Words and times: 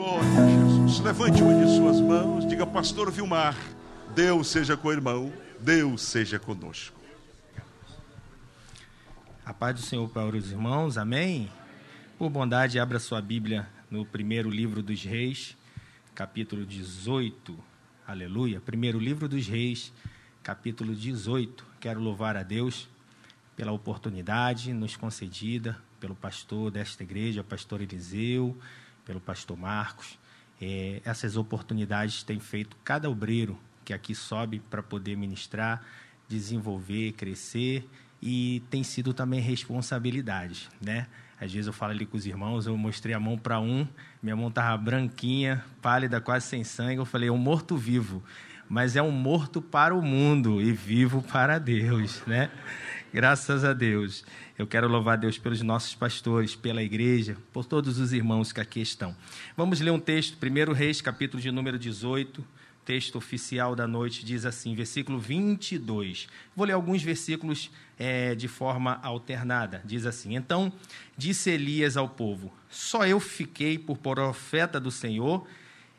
Glória 0.00 0.40
a 0.42 0.48
Jesus. 0.48 1.00
Levante 1.00 1.42
uma 1.42 1.62
de 1.62 1.76
suas 1.76 2.00
mãos, 2.00 2.48
diga, 2.48 2.66
Pastor 2.66 3.12
Vilmar, 3.12 3.54
Deus 4.14 4.48
seja 4.48 4.74
com 4.74 4.88
o 4.88 4.92
irmão, 4.92 5.30
Deus 5.60 6.00
seja 6.00 6.38
conosco. 6.38 6.98
A 9.44 9.52
paz 9.52 9.74
do 9.74 9.82
Senhor 9.82 10.08
para 10.08 10.34
os 10.34 10.50
irmãos, 10.50 10.96
amém? 10.96 11.50
Por 12.16 12.30
bondade, 12.30 12.78
abra 12.78 12.98
sua 12.98 13.20
Bíblia 13.20 13.68
no 13.90 14.06
primeiro 14.06 14.48
livro 14.48 14.82
dos 14.82 15.04
Reis, 15.04 15.54
capítulo 16.14 16.64
18, 16.64 17.54
aleluia. 18.06 18.58
Primeiro 18.58 18.98
livro 18.98 19.28
dos 19.28 19.46
Reis, 19.46 19.92
capítulo 20.42 20.94
18. 20.94 21.62
Quero 21.78 22.00
louvar 22.00 22.38
a 22.38 22.42
Deus 22.42 22.88
pela 23.54 23.70
oportunidade 23.70 24.72
nos 24.72 24.96
concedida 24.96 25.76
pelo 26.00 26.16
pastor 26.16 26.70
desta 26.70 27.02
igreja, 27.02 27.44
pastor 27.44 27.82
Eliseu, 27.82 28.56
pelo 29.10 29.20
pastor 29.20 29.58
Marcos. 29.58 30.16
É, 30.62 31.02
essas 31.04 31.36
oportunidades 31.36 32.22
têm 32.22 32.38
feito 32.38 32.76
cada 32.84 33.10
obreiro 33.10 33.58
que 33.84 33.92
aqui 33.92 34.14
sobe 34.14 34.62
para 34.70 34.84
poder 34.84 35.16
ministrar, 35.16 35.82
desenvolver, 36.28 37.12
crescer 37.12 37.88
e 38.22 38.62
tem 38.70 38.84
sido 38.84 39.12
também 39.12 39.40
responsabilidade, 39.40 40.68
né? 40.80 41.08
Às 41.40 41.52
vezes 41.52 41.66
eu 41.66 41.72
falo 41.72 41.90
ali 41.92 42.06
com 42.06 42.16
os 42.16 42.24
irmãos, 42.24 42.66
eu 42.66 42.76
mostrei 42.76 43.14
a 43.14 43.18
mão 43.18 43.36
para 43.36 43.58
um, 43.58 43.88
minha 44.22 44.36
mão 44.36 44.48
estava 44.48 44.76
branquinha, 44.76 45.64
pálida, 45.82 46.20
quase 46.20 46.46
sem 46.46 46.62
sangue. 46.62 46.98
Eu 46.98 47.06
falei, 47.06 47.30
é 47.30 47.32
um 47.32 47.38
morto-vivo, 47.38 48.22
mas 48.68 48.94
é 48.94 49.02
um 49.02 49.10
morto 49.10 49.60
para 49.60 49.94
o 49.94 50.02
mundo 50.02 50.60
e 50.60 50.70
vivo 50.70 51.22
para 51.22 51.58
Deus, 51.58 52.22
né? 52.26 52.50
Graças 53.12 53.64
a 53.64 53.72
Deus. 53.72 54.24
Eu 54.56 54.68
quero 54.68 54.86
louvar 54.86 55.18
Deus 55.18 55.36
pelos 55.36 55.60
nossos 55.62 55.96
pastores, 55.96 56.54
pela 56.54 56.80
igreja, 56.80 57.36
por 57.52 57.64
todos 57.64 57.98
os 57.98 58.12
irmãos 58.12 58.52
que 58.52 58.60
aqui 58.60 58.80
estão. 58.80 59.16
Vamos 59.56 59.80
ler 59.80 59.90
um 59.90 59.98
texto, 59.98 60.38
1 60.40 60.72
Reis, 60.72 61.00
capítulo 61.00 61.42
de 61.42 61.50
número 61.50 61.76
18, 61.76 62.44
texto 62.84 63.16
oficial 63.16 63.74
da 63.74 63.84
noite, 63.84 64.24
diz 64.24 64.46
assim, 64.46 64.76
versículo 64.76 65.18
22. 65.18 66.28
Vou 66.54 66.64
ler 66.64 66.74
alguns 66.74 67.02
versículos 67.02 67.68
é, 67.98 68.36
de 68.36 68.46
forma 68.46 69.00
alternada. 69.02 69.82
Diz 69.84 70.06
assim: 70.06 70.36
Então 70.36 70.72
disse 71.16 71.50
Elias 71.50 71.96
ao 71.96 72.08
povo: 72.08 72.52
Só 72.68 73.04
eu 73.04 73.18
fiquei 73.18 73.76
por 73.76 73.98
profeta 73.98 74.78
do 74.78 74.92
Senhor, 74.92 75.44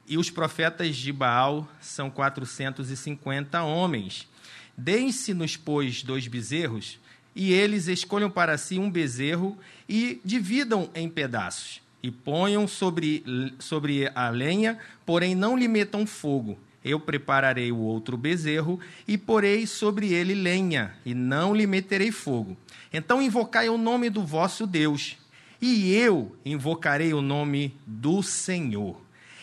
e 0.07 0.17
os 0.17 0.29
profetas 0.29 0.95
de 0.95 1.11
Baal 1.11 1.69
são 1.81 2.09
450 2.09 3.61
homens. 3.63 4.31
Deem-se-nos, 4.77 5.57
pois, 5.57 6.03
dois 6.03 6.27
bezerros 6.27 6.99
e 7.35 7.53
eles 7.53 7.87
escolham 7.87 8.29
para 8.29 8.57
si 8.57 8.77
um 8.77 8.89
bezerro 8.89 9.57
e 9.87 10.19
dividam 10.23 10.89
em 10.93 11.09
pedaços, 11.09 11.81
e 12.03 12.11
ponham 12.11 12.67
sobre, 12.67 13.23
sobre 13.59 14.11
a 14.13 14.29
lenha, 14.29 14.77
porém 15.05 15.35
não 15.35 15.57
lhe 15.57 15.67
metam 15.67 16.05
fogo. 16.05 16.59
Eu 16.83 16.99
prepararei 16.99 17.71
o 17.71 17.77
outro 17.77 18.17
bezerro 18.17 18.79
e 19.07 19.17
porei 19.17 19.67
sobre 19.67 20.13
ele 20.13 20.33
lenha, 20.33 20.95
e 21.05 21.13
não 21.13 21.55
lhe 21.55 21.67
meterei 21.67 22.11
fogo. 22.11 22.57
Então 22.91 23.21
invocai 23.21 23.69
o 23.69 23.77
nome 23.77 24.09
do 24.09 24.25
vosso 24.25 24.65
Deus, 24.65 25.17
e 25.61 25.93
eu 25.93 26.35
invocarei 26.43 27.13
o 27.13 27.21
nome 27.21 27.77
do 27.85 28.23
Senhor. 28.23 28.99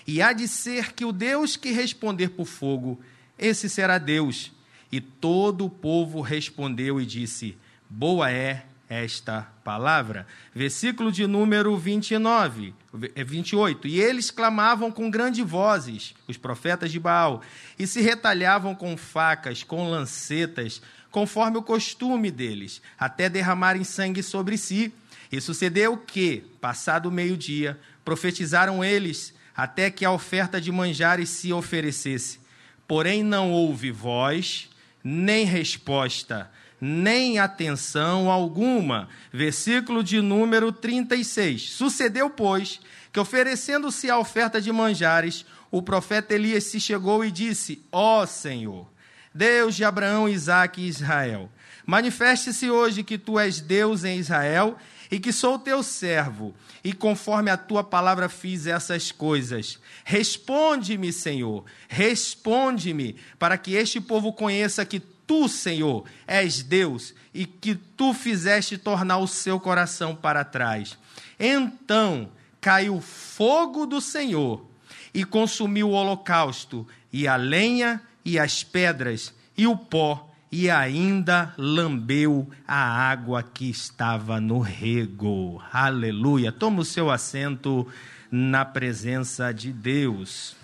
E 0.06 0.20
há 0.20 0.32
de 0.32 0.48
ser 0.48 0.92
que 0.94 1.04
o 1.04 1.12
Deus 1.12 1.56
que 1.56 1.70
responder 1.70 2.30
por 2.30 2.46
fogo, 2.46 2.98
esse 3.38 3.68
será 3.68 3.98
Deus. 3.98 4.50
E 4.91 5.00
todo 5.00 5.67
o 5.67 5.70
povo 5.70 6.20
respondeu 6.20 7.00
e 7.00 7.06
disse: 7.06 7.56
Boa 7.89 8.31
é 8.31 8.64
esta 8.89 9.47
palavra. 9.62 10.27
Versículo 10.55 11.12
de 11.12 11.27
número 11.27 11.77
29, 11.77 12.75
28. 12.92 13.86
É, 13.86 13.91
e 13.91 14.00
eles 14.00 14.31
clamavam 14.31 14.91
com 14.91 15.11
grandes 15.11 15.47
vozes, 15.47 16.14
os 16.27 16.36
profetas 16.36 16.91
de 16.91 16.98
Baal, 16.98 17.42
e 17.78 17.86
se 17.86 18.00
retalhavam 18.00 18.75
com 18.75 18.97
facas, 18.97 19.62
com 19.62 19.91
lancetas, 19.91 20.81
conforme 21.11 21.59
o 21.59 21.62
costume 21.62 22.31
deles, 22.31 22.81
até 22.98 23.28
derramarem 23.28 23.84
sangue 23.84 24.22
sobre 24.22 24.56
si. 24.56 24.93
E 25.31 25.38
sucedeu 25.41 25.98
que, 25.98 26.43
passado 26.59 27.06
o 27.06 27.12
meio-dia, 27.12 27.78
profetizaram 28.03 28.82
eles 28.82 29.34
até 29.54 29.91
que 29.91 30.04
a 30.04 30.10
oferta 30.10 30.59
de 30.59 30.72
manjares 30.72 31.28
se 31.28 31.53
oferecesse. 31.53 32.41
Porém, 32.87 33.22
não 33.22 33.53
houve 33.53 33.91
voz, 33.91 34.71
nem 35.03 35.44
resposta 35.44 36.50
nem 36.81 37.38
atenção 37.38 38.31
alguma. 38.31 39.09
Versículo 39.32 40.03
de 40.03 40.20
número 40.20 40.72
36. 40.72 41.70
Sucedeu, 41.70 42.31
pois, 42.31 42.81
que 43.12 43.20
oferecendo-se 43.20 44.10
a 44.10 44.19
oferta 44.19 44.60
de 44.60 44.72
manjares, 44.72 45.44
o 45.70 45.82
profeta 45.82 46.34
Elias 46.34 46.64
se 46.64 46.81
chegou 46.81 47.25
e 47.25 47.31
disse: 47.31 47.82
Ó 47.91 48.22
oh, 48.22 48.26
Senhor, 48.26 48.88
Deus 49.34 49.75
de 49.75 49.84
Abraão, 49.84 50.28
Isaque 50.28 50.82
e 50.82 50.88
Israel, 50.88 51.50
manifeste-se 51.86 52.70
hoje 52.70 53.03
que 53.03 53.19
tu 53.19 53.38
és 53.38 53.60
Deus 53.60 54.04
em 54.04 54.19
Israel 54.19 54.76
e 55.10 55.19
que 55.19 55.32
sou 55.32 55.58
teu 55.58 55.82
servo, 55.82 56.54
e 56.84 56.92
conforme 56.92 57.50
a 57.50 57.56
tua 57.56 57.82
palavra 57.82 58.28
fiz 58.28 58.66
essas 58.66 59.10
coisas. 59.10 59.78
Responde-me, 60.04 61.12
Senhor, 61.12 61.64
responde-me, 61.88 63.16
para 63.38 63.56
que 63.56 63.74
este 63.74 64.00
povo 64.00 64.32
conheça 64.32 64.84
que 64.84 65.00
tu, 65.00 65.48
Senhor, 65.48 66.04
és 66.26 66.62
Deus 66.62 67.14
e 67.34 67.44
que 67.44 67.74
tu 67.74 68.12
fizeste 68.14 68.78
tornar 68.78 69.18
o 69.18 69.26
seu 69.26 69.60
coração 69.60 70.14
para 70.14 70.44
trás. 70.44 70.98
Então 71.38 72.30
caiu 72.60 73.00
fogo 73.00 73.86
do 73.86 74.00
Senhor 74.00 74.66
e 75.12 75.24
consumiu 75.24 75.91
o 75.91 75.92
holocausto, 75.92 76.86
e 77.12 77.26
a 77.26 77.36
lenha, 77.36 78.02
e 78.24 78.38
as 78.38 78.62
pedras, 78.62 79.32
e 79.56 79.66
o 79.66 79.76
pó, 79.76 80.28
e 80.50 80.70
ainda 80.70 81.53
lambeu 81.59 82.50
a 82.66 83.10
água 83.10 83.42
que 83.42 83.69
estava 83.69 84.41
no 84.41 84.60
rego. 84.60 85.62
Aleluia. 85.72 86.50
Toma 86.50 86.81
o 86.81 86.84
seu 86.84 87.10
assento 87.10 87.86
na 88.31 88.64
presença 88.64 89.53
de 89.53 89.72
Deus. 89.72 90.56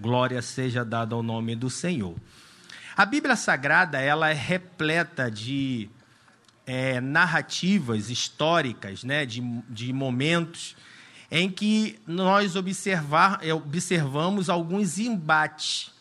Glória 0.00 0.42
seja 0.42 0.84
dada 0.84 1.14
ao 1.14 1.22
nome 1.22 1.56
do 1.56 1.70
Senhor. 1.70 2.14
A 2.96 3.04
Bíblia 3.04 3.36
Sagrada 3.36 3.98
ela 4.00 4.30
é 4.30 4.34
repleta 4.34 5.30
de 5.30 5.88
é, 6.66 7.00
narrativas 7.00 8.10
históricas, 8.10 9.02
né, 9.02 9.26
de, 9.26 9.40
de 9.68 9.92
momentos 9.92 10.76
em 11.30 11.50
que 11.50 11.98
nós 12.06 12.54
observar, 12.54 13.40
é, 13.42 13.52
observamos 13.52 14.48
alguns 14.48 14.98
embates. 14.98 15.92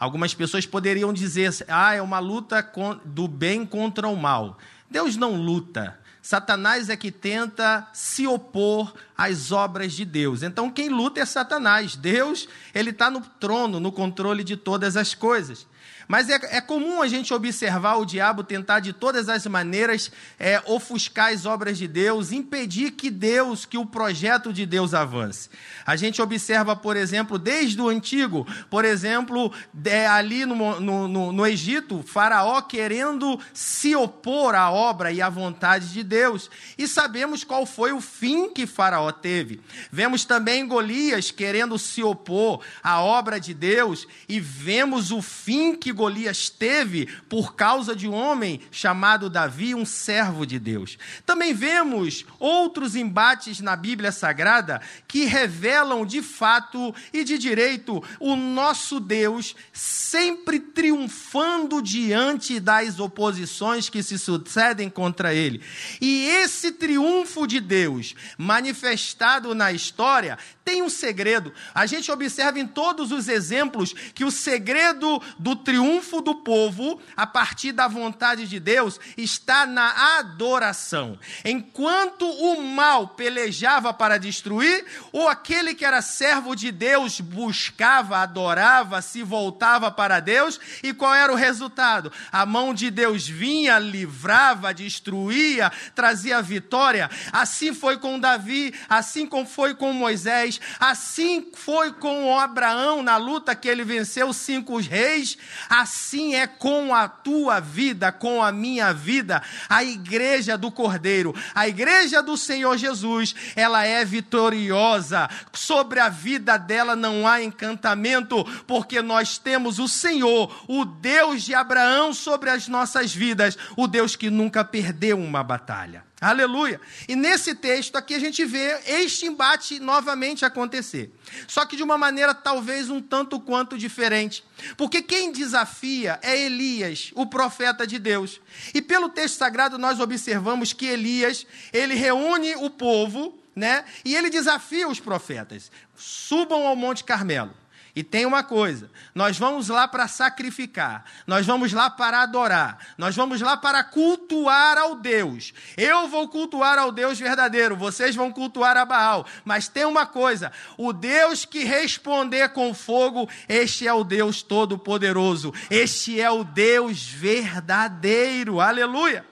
Algumas 0.00 0.32
pessoas 0.32 0.64
poderiam 0.64 1.12
dizer, 1.12 1.54
ah, 1.68 1.94
é 1.94 2.00
uma 2.00 2.18
luta 2.18 2.66
do 3.04 3.28
bem 3.28 3.66
contra 3.66 4.08
o 4.08 4.16
mal. 4.16 4.56
Deus 4.90 5.14
não 5.14 5.36
luta. 5.36 6.00
Satanás 6.22 6.88
é 6.88 6.96
que 6.96 7.10
tenta 7.10 7.86
se 7.92 8.26
opor 8.26 8.94
às 9.14 9.52
obras 9.52 9.92
de 9.92 10.06
Deus. 10.06 10.42
Então, 10.42 10.70
quem 10.70 10.88
luta 10.88 11.20
é 11.20 11.24
Satanás. 11.26 11.96
Deus, 11.96 12.48
ele 12.74 12.90
está 12.90 13.10
no 13.10 13.20
trono, 13.20 13.78
no 13.78 13.92
controle 13.92 14.42
de 14.42 14.56
todas 14.56 14.96
as 14.96 15.14
coisas. 15.14 15.66
Mas 16.10 16.28
é, 16.28 16.40
é, 16.56 16.60
comum 16.60 17.00
a 17.00 17.06
gente 17.06 17.32
observar 17.32 17.94
o 17.94 18.04
diabo 18.04 18.42
tentar 18.42 18.80
de 18.80 18.92
todas 18.92 19.28
as 19.28 19.46
maneiras 19.46 20.10
é, 20.40 20.60
ofuscar 20.66 21.32
as 21.32 21.46
obras 21.46 21.78
de 21.78 21.86
Deus, 21.86 22.32
impedir 22.32 22.90
que 22.90 23.08
Deus, 23.08 23.64
que 23.64 23.78
o 23.78 23.86
projeto 23.86 24.52
de 24.52 24.66
Deus 24.66 24.92
avance. 24.92 25.48
A 25.86 25.94
gente 25.94 26.20
observa, 26.20 26.74
por 26.74 26.96
exemplo, 26.96 27.38
desde 27.38 27.80
o 27.80 27.88
antigo, 27.88 28.44
por 28.68 28.84
exemplo, 28.84 29.52
é, 29.84 30.04
ali 30.08 30.44
no, 30.44 30.80
no, 30.80 31.06
no, 31.06 31.30
no 31.30 31.46
Egito, 31.46 32.02
Faraó 32.02 32.60
querendo 32.60 33.38
se 33.54 33.94
opor 33.94 34.56
à 34.56 34.68
obra 34.68 35.12
e 35.12 35.22
à 35.22 35.28
vontade 35.28 35.92
de 35.92 36.02
Deus. 36.02 36.50
E 36.76 36.88
sabemos 36.88 37.44
qual 37.44 37.64
foi 37.64 37.92
o 37.92 38.00
fim 38.00 38.52
que 38.52 38.66
Faraó 38.66 39.12
teve. 39.12 39.60
Vemos 39.92 40.24
também 40.24 40.66
Golias 40.66 41.30
querendo 41.30 41.78
se 41.78 42.02
opor 42.02 42.62
à 42.82 43.00
obra 43.00 43.38
de 43.38 43.54
Deus 43.54 44.08
e 44.28 44.40
vemos 44.40 45.12
o 45.12 45.22
fim 45.22 45.76
que 45.76 45.99
Golias 46.00 46.48
teve 46.48 47.06
por 47.28 47.54
causa 47.54 47.94
de 47.94 48.08
um 48.08 48.14
homem 48.14 48.62
chamado 48.70 49.28
Davi, 49.28 49.74
um 49.74 49.84
servo 49.84 50.46
de 50.46 50.58
Deus. 50.58 50.96
Também 51.26 51.52
vemos 51.52 52.24
outros 52.38 52.96
embates 52.96 53.60
na 53.60 53.76
Bíblia 53.76 54.10
Sagrada 54.10 54.80
que 55.06 55.26
revelam 55.26 56.06
de 56.06 56.22
fato 56.22 56.94
e 57.12 57.22
de 57.22 57.36
direito 57.36 58.02
o 58.18 58.34
nosso 58.34 58.98
Deus 58.98 59.54
sempre 59.74 60.58
triunfando 60.58 61.82
diante 61.82 62.58
das 62.58 62.98
oposições 62.98 63.90
que 63.90 64.02
se 64.02 64.18
sucedem 64.18 64.88
contra 64.88 65.34
ele. 65.34 65.60
E 66.00 66.26
esse 66.28 66.72
triunfo 66.72 67.46
de 67.46 67.60
Deus 67.60 68.14
manifestado 68.38 69.54
na 69.54 69.70
história 69.70 70.38
tem 70.70 70.82
um 70.82 70.88
segredo. 70.88 71.52
A 71.74 71.84
gente 71.84 72.12
observa 72.12 72.60
em 72.60 72.66
todos 72.66 73.10
os 73.10 73.26
exemplos 73.26 73.92
que 74.14 74.24
o 74.24 74.30
segredo 74.30 75.20
do 75.36 75.56
triunfo 75.56 76.20
do 76.20 76.36
povo, 76.36 77.00
a 77.16 77.26
partir 77.26 77.72
da 77.72 77.88
vontade 77.88 78.46
de 78.46 78.60
Deus, 78.60 79.00
está 79.16 79.66
na 79.66 80.18
adoração. 80.18 81.18
Enquanto 81.44 82.24
o 82.24 82.62
mal 82.62 83.08
pelejava 83.08 83.92
para 83.92 84.16
destruir, 84.16 84.84
ou 85.10 85.28
aquele 85.28 85.74
que 85.74 85.84
era 85.84 86.00
servo 86.00 86.54
de 86.54 86.70
Deus 86.70 87.20
buscava, 87.20 88.18
adorava, 88.18 89.02
se 89.02 89.24
voltava 89.24 89.90
para 89.90 90.20
Deus, 90.20 90.60
e 90.84 90.94
qual 90.94 91.12
era 91.12 91.32
o 91.32 91.36
resultado? 91.36 92.12
A 92.30 92.46
mão 92.46 92.72
de 92.72 92.92
Deus 92.92 93.26
vinha, 93.26 93.76
livrava, 93.80 94.72
destruía, 94.72 95.72
trazia 95.96 96.40
vitória. 96.40 97.10
Assim 97.32 97.74
foi 97.74 97.98
com 97.98 98.20
Davi, 98.20 98.72
assim 98.88 99.28
foi 99.44 99.74
com 99.74 99.92
Moisés, 99.92 100.59
assim 100.78 101.48
foi 101.54 101.92
com 101.92 102.38
Abraão 102.38 103.02
na 103.02 103.16
luta 103.16 103.54
que 103.54 103.68
ele 103.68 103.84
venceu 103.84 104.32
cinco 104.32 104.78
reis, 104.80 105.36
assim 105.68 106.34
é 106.34 106.46
com 106.46 106.94
a 106.94 107.08
tua 107.08 107.60
vida, 107.60 108.10
com 108.10 108.42
a 108.42 108.50
minha 108.50 108.92
vida, 108.92 109.42
a 109.68 109.84
igreja 109.84 110.56
do 110.56 110.70
Cordeiro, 110.70 111.34
a 111.54 111.68
igreja 111.68 112.22
do 112.22 112.36
Senhor 112.36 112.76
Jesus, 112.76 113.34
ela 113.54 113.84
é 113.84 114.04
vitoriosa. 114.04 115.28
Sobre 115.52 116.00
a 116.00 116.08
vida 116.08 116.56
dela 116.56 116.96
não 116.96 117.26
há 117.26 117.42
encantamento, 117.42 118.44
porque 118.66 119.02
nós 119.02 119.38
temos 119.38 119.78
o 119.78 119.88
Senhor, 119.88 120.64
o 120.66 120.84
Deus 120.84 121.42
de 121.42 121.54
Abraão 121.54 122.12
sobre 122.12 122.50
as 122.50 122.68
nossas 122.68 123.14
vidas, 123.14 123.56
o 123.76 123.86
Deus 123.86 124.16
que 124.16 124.30
nunca 124.30 124.64
perdeu 124.64 125.18
uma 125.18 125.42
batalha. 125.42 126.09
Aleluia. 126.20 126.78
E 127.08 127.16
nesse 127.16 127.54
texto 127.54 127.96
aqui 127.96 128.14
a 128.14 128.18
gente 128.18 128.44
vê 128.44 128.78
este 128.86 129.24
embate 129.24 129.80
novamente 129.80 130.44
acontecer. 130.44 131.10
Só 131.48 131.64
que 131.64 131.76
de 131.76 131.82
uma 131.82 131.96
maneira 131.96 132.34
talvez 132.34 132.90
um 132.90 133.00
tanto 133.00 133.40
quanto 133.40 133.78
diferente. 133.78 134.44
Porque 134.76 135.00
quem 135.00 135.32
desafia 135.32 136.18
é 136.20 136.38
Elias, 136.38 137.10
o 137.14 137.24
profeta 137.24 137.86
de 137.86 137.98
Deus. 137.98 138.38
E 138.74 138.82
pelo 138.82 139.08
texto 139.08 139.36
sagrado 139.38 139.78
nós 139.78 139.98
observamos 139.98 140.74
que 140.74 140.84
Elias, 140.84 141.46
ele 141.72 141.94
reúne 141.94 142.54
o 142.56 142.68
povo, 142.68 143.38
né? 143.56 143.86
E 144.04 144.14
ele 144.14 144.28
desafia 144.28 144.88
os 144.88 145.00
profetas. 145.00 145.72
Subam 145.96 146.66
ao 146.66 146.76
Monte 146.76 147.02
Carmelo. 147.02 147.54
E 147.94 148.04
tem 148.04 148.24
uma 148.24 148.42
coisa: 148.42 148.90
nós 149.14 149.38
vamos 149.38 149.68
lá 149.68 149.88
para 149.88 150.06
sacrificar, 150.06 151.04
nós 151.26 151.46
vamos 151.46 151.72
lá 151.72 151.90
para 151.90 152.22
adorar, 152.22 152.78
nós 152.96 153.16
vamos 153.16 153.40
lá 153.40 153.56
para 153.56 153.82
cultuar 153.82 154.78
ao 154.78 154.94
Deus. 154.94 155.52
Eu 155.76 156.08
vou 156.08 156.28
cultuar 156.28 156.78
ao 156.78 156.92
Deus 156.92 157.18
verdadeiro, 157.18 157.76
vocês 157.76 158.14
vão 158.14 158.32
cultuar 158.32 158.76
a 158.76 158.84
Baal. 158.84 159.26
Mas 159.44 159.68
tem 159.68 159.84
uma 159.84 160.06
coisa: 160.06 160.52
o 160.76 160.92
Deus 160.92 161.44
que 161.44 161.64
responder 161.64 162.50
com 162.50 162.72
fogo, 162.72 163.28
este 163.48 163.86
é 163.86 163.92
o 163.92 164.04
Deus 164.04 164.42
Todo-Poderoso, 164.42 165.52
este 165.70 166.20
é 166.20 166.30
o 166.30 166.44
Deus 166.44 167.08
verdadeiro. 167.08 168.60
Aleluia! 168.60 169.24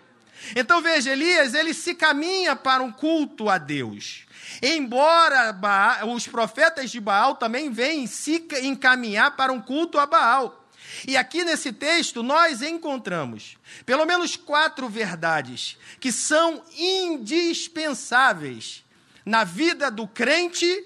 Então 0.56 0.80
veja, 0.80 1.10
Elias, 1.10 1.54
ele 1.54 1.74
se 1.74 1.94
caminha 1.94 2.56
para 2.56 2.82
um 2.82 2.90
culto 2.90 3.48
a 3.48 3.58
Deus. 3.58 4.27
Embora 4.62 5.52
Baal, 5.52 6.12
os 6.12 6.26
profetas 6.26 6.90
de 6.90 7.00
Baal 7.00 7.36
também 7.36 7.70
vêm 7.70 8.06
se 8.06 8.46
encaminhar 8.62 9.36
para 9.36 9.52
um 9.52 9.60
culto 9.60 9.98
a 9.98 10.06
Baal. 10.06 10.64
E 11.06 11.16
aqui 11.16 11.44
nesse 11.44 11.72
texto 11.72 12.20
nós 12.22 12.62
encontramos 12.62 13.58
pelo 13.84 14.06
menos 14.06 14.36
quatro 14.36 14.88
verdades 14.88 15.76
que 16.00 16.10
são 16.10 16.62
indispensáveis 16.76 18.84
na 19.24 19.44
vida 19.44 19.90
do 19.90 20.08
crente, 20.08 20.84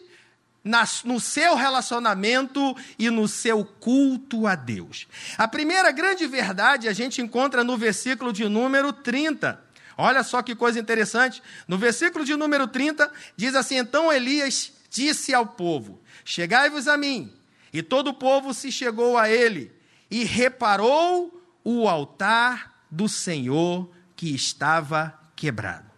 no 1.04 1.20
seu 1.20 1.54
relacionamento 1.54 2.76
e 2.98 3.10
no 3.10 3.28
seu 3.28 3.64
culto 3.64 4.46
a 4.46 4.54
Deus. 4.54 5.06
A 5.38 5.48
primeira 5.48 5.90
grande 5.92 6.26
verdade 6.26 6.88
a 6.88 6.92
gente 6.92 7.22
encontra 7.22 7.64
no 7.64 7.76
versículo 7.76 8.32
de 8.32 8.48
número 8.48 8.92
30. 8.92 9.71
Olha 9.96 10.22
só 10.22 10.42
que 10.42 10.54
coisa 10.54 10.78
interessante. 10.78 11.42
No 11.68 11.78
versículo 11.78 12.24
de 12.24 12.36
número 12.36 12.66
30, 12.66 13.10
diz 13.36 13.54
assim: 13.54 13.76
Então 13.76 14.12
Elias 14.12 14.72
disse 14.90 15.34
ao 15.34 15.46
povo: 15.46 16.00
Chegai-vos 16.24 16.88
a 16.88 16.96
mim. 16.96 17.32
E 17.72 17.82
todo 17.82 18.08
o 18.08 18.14
povo 18.14 18.52
se 18.52 18.70
chegou 18.70 19.16
a 19.16 19.30
ele 19.30 19.72
e 20.10 20.24
reparou 20.24 21.42
o 21.64 21.88
altar 21.88 22.84
do 22.90 23.08
Senhor 23.08 23.90
que 24.14 24.34
estava 24.34 25.18
quebrado. 25.34 25.90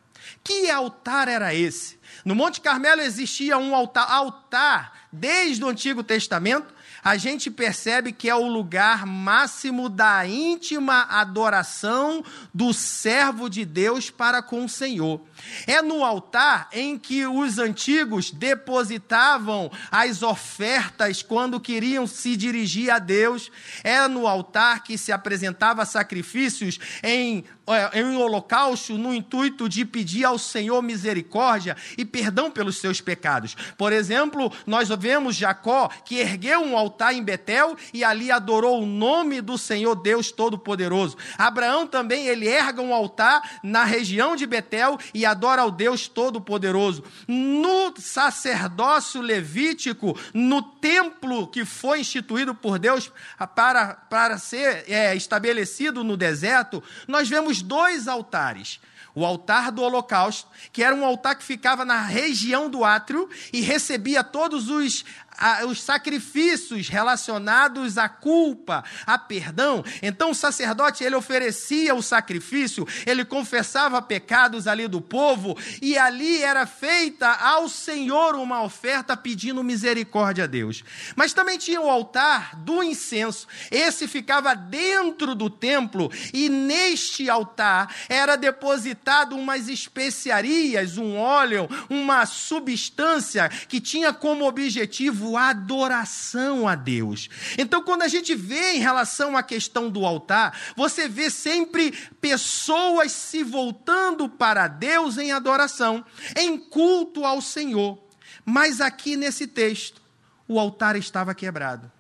Que 0.43 0.71
altar 0.71 1.29
era 1.29 1.55
esse? 1.55 1.99
No 2.25 2.35
Monte 2.35 2.61
Carmelo 2.61 3.01
existia 3.03 3.59
um 3.59 3.75
altar, 3.75 4.11
altar 4.11 5.09
desde 5.13 5.65
o 5.65 5.69
Antigo 5.69 6.03
Testamento 6.03 6.74
a 7.05 7.19
gente 7.19 7.51
percebe 7.51 8.13
que 8.13 8.31
é 8.31 8.35
o 8.35 8.49
lugar 8.49 9.05
máximo 9.05 9.91
da 9.91 10.27
íntima 10.27 11.03
adoração 11.11 12.25
do 12.53 12.73
servo 12.73 13.51
de 13.51 13.63
Deus 13.67 14.09
para 14.09 14.41
com 14.41 14.65
o 14.65 14.69
Senhor. 14.69 15.21
É 15.67 15.83
no 15.83 16.05
altar 16.05 16.69
em 16.73 16.99
que 16.99 17.27
os 17.27 17.59
antigos 17.59 18.31
depositavam 18.31 19.71
as 19.91 20.23
ofertas 20.23 21.23
quando 21.23 21.61
queriam 21.61 22.07
se 22.07 22.37
dirigir 22.37 22.91
a 22.91 22.99
Deus. 22.99 23.51
É 23.83 24.07
no 24.09 24.27
altar 24.27 24.83
que 24.83 24.99
se 24.99 25.13
apresentava 25.13 25.85
sacrifícios 25.85 26.79
em 27.03 27.45
é, 27.67 28.01
em 28.01 28.17
holocausto 28.17 28.99
no 28.99 29.15
intuito 29.15 29.71
de 29.71 29.87
pedir 29.87 30.25
ao 30.25 30.39
Senhor 30.39 30.83
misericórdia 30.83 31.75
e 31.97 32.05
perdão 32.05 32.51
pelos 32.51 32.77
seus 32.77 33.01
pecados. 33.01 33.57
Por 33.79 33.91
exemplo, 33.91 34.53
nós 34.67 34.91
vemos 34.91 35.35
Jacó 35.35 35.89
que 36.05 36.17
ergueu 36.17 36.61
um 36.61 36.77
altar 36.77 37.15
em 37.15 37.23
Betel 37.23 37.75
e 37.93 38.05
ali 38.05 38.31
adorou 38.31 38.83
o 38.83 38.87
nome 38.87 39.41
do 39.41 39.57
Senhor 39.57 39.95
Deus 39.95 40.31
Todo-Poderoso. 40.31 41.17
Abraão 41.39 41.87
também 41.87 42.27
ele 42.27 42.47
erga 42.47 42.83
um 42.83 42.93
altar 42.93 43.61
na 43.63 43.85
região 43.85 44.37
de 44.37 44.47
Betel 44.47 44.99
e 45.15 45.25
adora 45.35 45.63
ao 45.63 45.71
Deus 45.71 46.09
Todo-Poderoso. 46.09 47.05
No 47.29 47.93
sacerdócio 47.99 49.21
levítico, 49.21 50.19
no 50.33 50.63
templo 50.63 51.49
que 51.49 51.65
foi 51.65 52.01
instituído 52.01 52.55
por 52.55 52.79
Deus 52.79 53.13
para, 53.55 53.95
para 53.95 54.39
ser 54.39 54.85
é, 54.89 55.15
estabelecido 55.15 56.03
no 56.03 56.17
deserto, 56.17 56.83
nós 57.07 57.29
vemos 57.29 57.61
dois 57.61 58.09
altares. 58.09 58.81
O 59.17 59.25
altar 59.25 59.71
do 59.71 59.81
holocausto, 59.81 60.51
que 60.73 60.83
era 60.83 60.93
um 60.93 61.05
altar 61.05 61.37
que 61.37 61.45
ficava 61.45 61.85
na 61.85 62.03
região 62.03 62.69
do 62.69 62.85
átrio 62.85 63.31
e 63.53 63.61
recebia 63.61 64.25
todos 64.25 64.69
os 64.69 65.05
a, 65.37 65.65
os 65.67 65.83
sacrifícios 65.83 66.89
relacionados 66.89 67.99
à 67.99 68.09
culpa, 68.09 68.85
a 69.07 69.19
perdão. 69.19 69.85
Então 70.03 70.31
o 70.31 70.35
sacerdote 70.35 71.05
ele 71.05 71.17
oferecia 71.17 71.95
o 71.95 72.03
sacrifício, 72.03 72.87
ele 73.07 73.25
confessava 73.25 74.01
pecados 74.01 74.67
ali 74.67 74.87
do 74.89 75.01
povo 75.01 75.57
e 75.83 75.99
ali 75.99 76.43
era 76.43 76.67
feita 76.67 77.29
ao 77.29 77.69
Senhor 77.69 78.35
uma 78.37 78.63
oferta 78.63 79.17
pedindo 79.17 79.65
misericórdia 79.65 80.45
a 80.45 80.47
Deus. 80.47 80.85
Mas 81.17 81.33
também 81.33 81.59
tinha 81.59 81.81
o 81.81 81.91
altar 81.91 82.57
do 82.57 82.83
incenso. 82.83 83.47
Esse 83.71 84.07
ficava 84.07 84.55
dentro 84.55 85.35
do 85.35 85.51
templo 85.51 86.11
e 86.33 86.49
neste 86.49 87.29
altar 87.29 87.95
era 88.09 88.37
depositado 88.37 89.37
umas 89.37 89.69
especiarias, 89.69 90.99
um 90.99 91.17
óleo, 91.17 91.69
uma 91.89 92.27
substância 92.27 93.49
que 93.49 93.81
tinha 93.81 94.13
como 94.13 94.47
objetivo 94.47 95.24
adoração 95.37 96.69
a 96.69 96.75
Deus. 96.75 97.29
Então, 97.57 97.83
quando 97.83 98.03
a 98.03 98.09
gente 98.09 98.35
vê 98.35 98.73
em 98.73 98.79
relação 98.79 99.37
à 99.37 99.43
questão 99.43 99.89
do 99.91 100.05
altar, 100.05 100.59
você 100.77 101.09
vê 101.09 101.31
sempre 101.31 101.93
pessoas 102.21 103.13
se 103.13 103.43
voltando 103.43 104.29
para 104.29 104.69
Deus 104.69 105.19
em 105.19 105.33
adoração, 105.33 106.05
em 106.37 106.59
culto 106.59 107.25
ao 107.25 107.41
Senhor. 107.41 107.99
Mas 108.45 108.81
aqui 108.81 109.17
nesse 109.17 109.47
texto, 109.47 110.03
o 110.47 110.61
altar 110.61 110.97
estava 110.97 111.35
quebrado. 111.35 111.91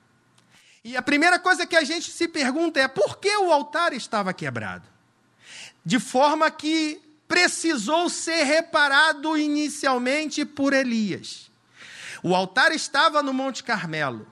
E 0.85 0.97
a 0.97 1.03
primeira 1.03 1.39
coisa 1.39 1.67
que 1.67 1.77
a 1.77 1.83
gente 1.83 2.11
se 2.11 2.29
pergunta 2.29 2.79
é 2.79 2.87
por 2.87 3.19
que 3.19 3.35
o 3.39 3.51
altar 3.51 3.95
estava 3.95 4.35
quebrado? 4.35 4.87
De 5.83 5.99
forma 5.99 6.51
que 6.51 7.01
precisou 7.27 8.11
ser 8.11 8.45
reparado 8.45 9.37
inicialmente 9.37 10.45
por 10.45 10.75
Elias. 10.75 11.51
O 12.27 12.35
altar 12.35 12.73
estava 12.73 13.23
no 13.23 13.35
Monte 13.35 13.63
Carmelo, 13.63 14.27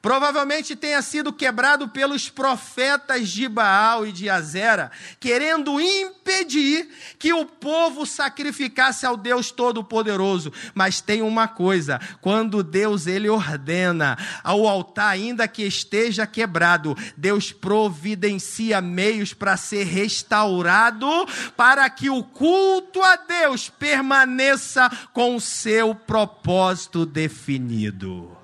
provavelmente 0.00 0.76
tenha 0.76 1.02
sido 1.02 1.32
quebrado 1.32 1.88
pelos 1.88 2.28
profetas 2.28 3.28
de 3.28 3.48
Baal 3.48 4.06
e 4.06 4.12
de 4.12 4.28
Azera, 4.28 4.90
querendo 5.18 5.80
impedir 5.80 6.88
que 7.18 7.32
o 7.32 7.44
povo 7.44 8.06
sacrificasse 8.06 9.04
ao 9.04 9.16
Deus 9.16 9.50
Todo-Poderoso. 9.50 10.52
Mas 10.74 11.00
tem 11.00 11.22
uma 11.22 11.48
coisa: 11.48 12.00
quando 12.20 12.62
Deus 12.62 13.06
ele 13.06 13.28
ordena 13.28 14.16
ao 14.42 14.66
altar, 14.66 15.10
ainda 15.10 15.48
que 15.48 15.62
esteja 15.62 16.26
quebrado, 16.26 16.96
Deus 17.16 17.52
providencia 17.52 18.80
meios 18.80 19.34
para 19.34 19.56
ser 19.56 19.84
restaurado, 19.84 21.08
para 21.56 21.88
que 21.90 22.08
o 22.08 22.22
culto 22.22 23.02
a 23.02 23.16
Deus 23.16 23.68
permaneça 23.68 24.88
com 25.12 25.34
o 25.34 25.40
seu 25.40 25.94
propósito 25.94 27.04
definido. 27.04 28.36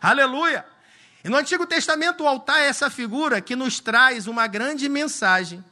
Aleluia! 0.00 0.73
E 1.24 1.28
no 1.30 1.38
Antigo 1.38 1.66
Testamento, 1.66 2.22
o 2.22 2.28
altar 2.28 2.60
é 2.60 2.66
essa 2.66 2.90
figura 2.90 3.40
que 3.40 3.56
nos 3.56 3.80
traz 3.80 4.26
uma 4.26 4.46
grande 4.46 4.88
mensagem. 4.90 5.64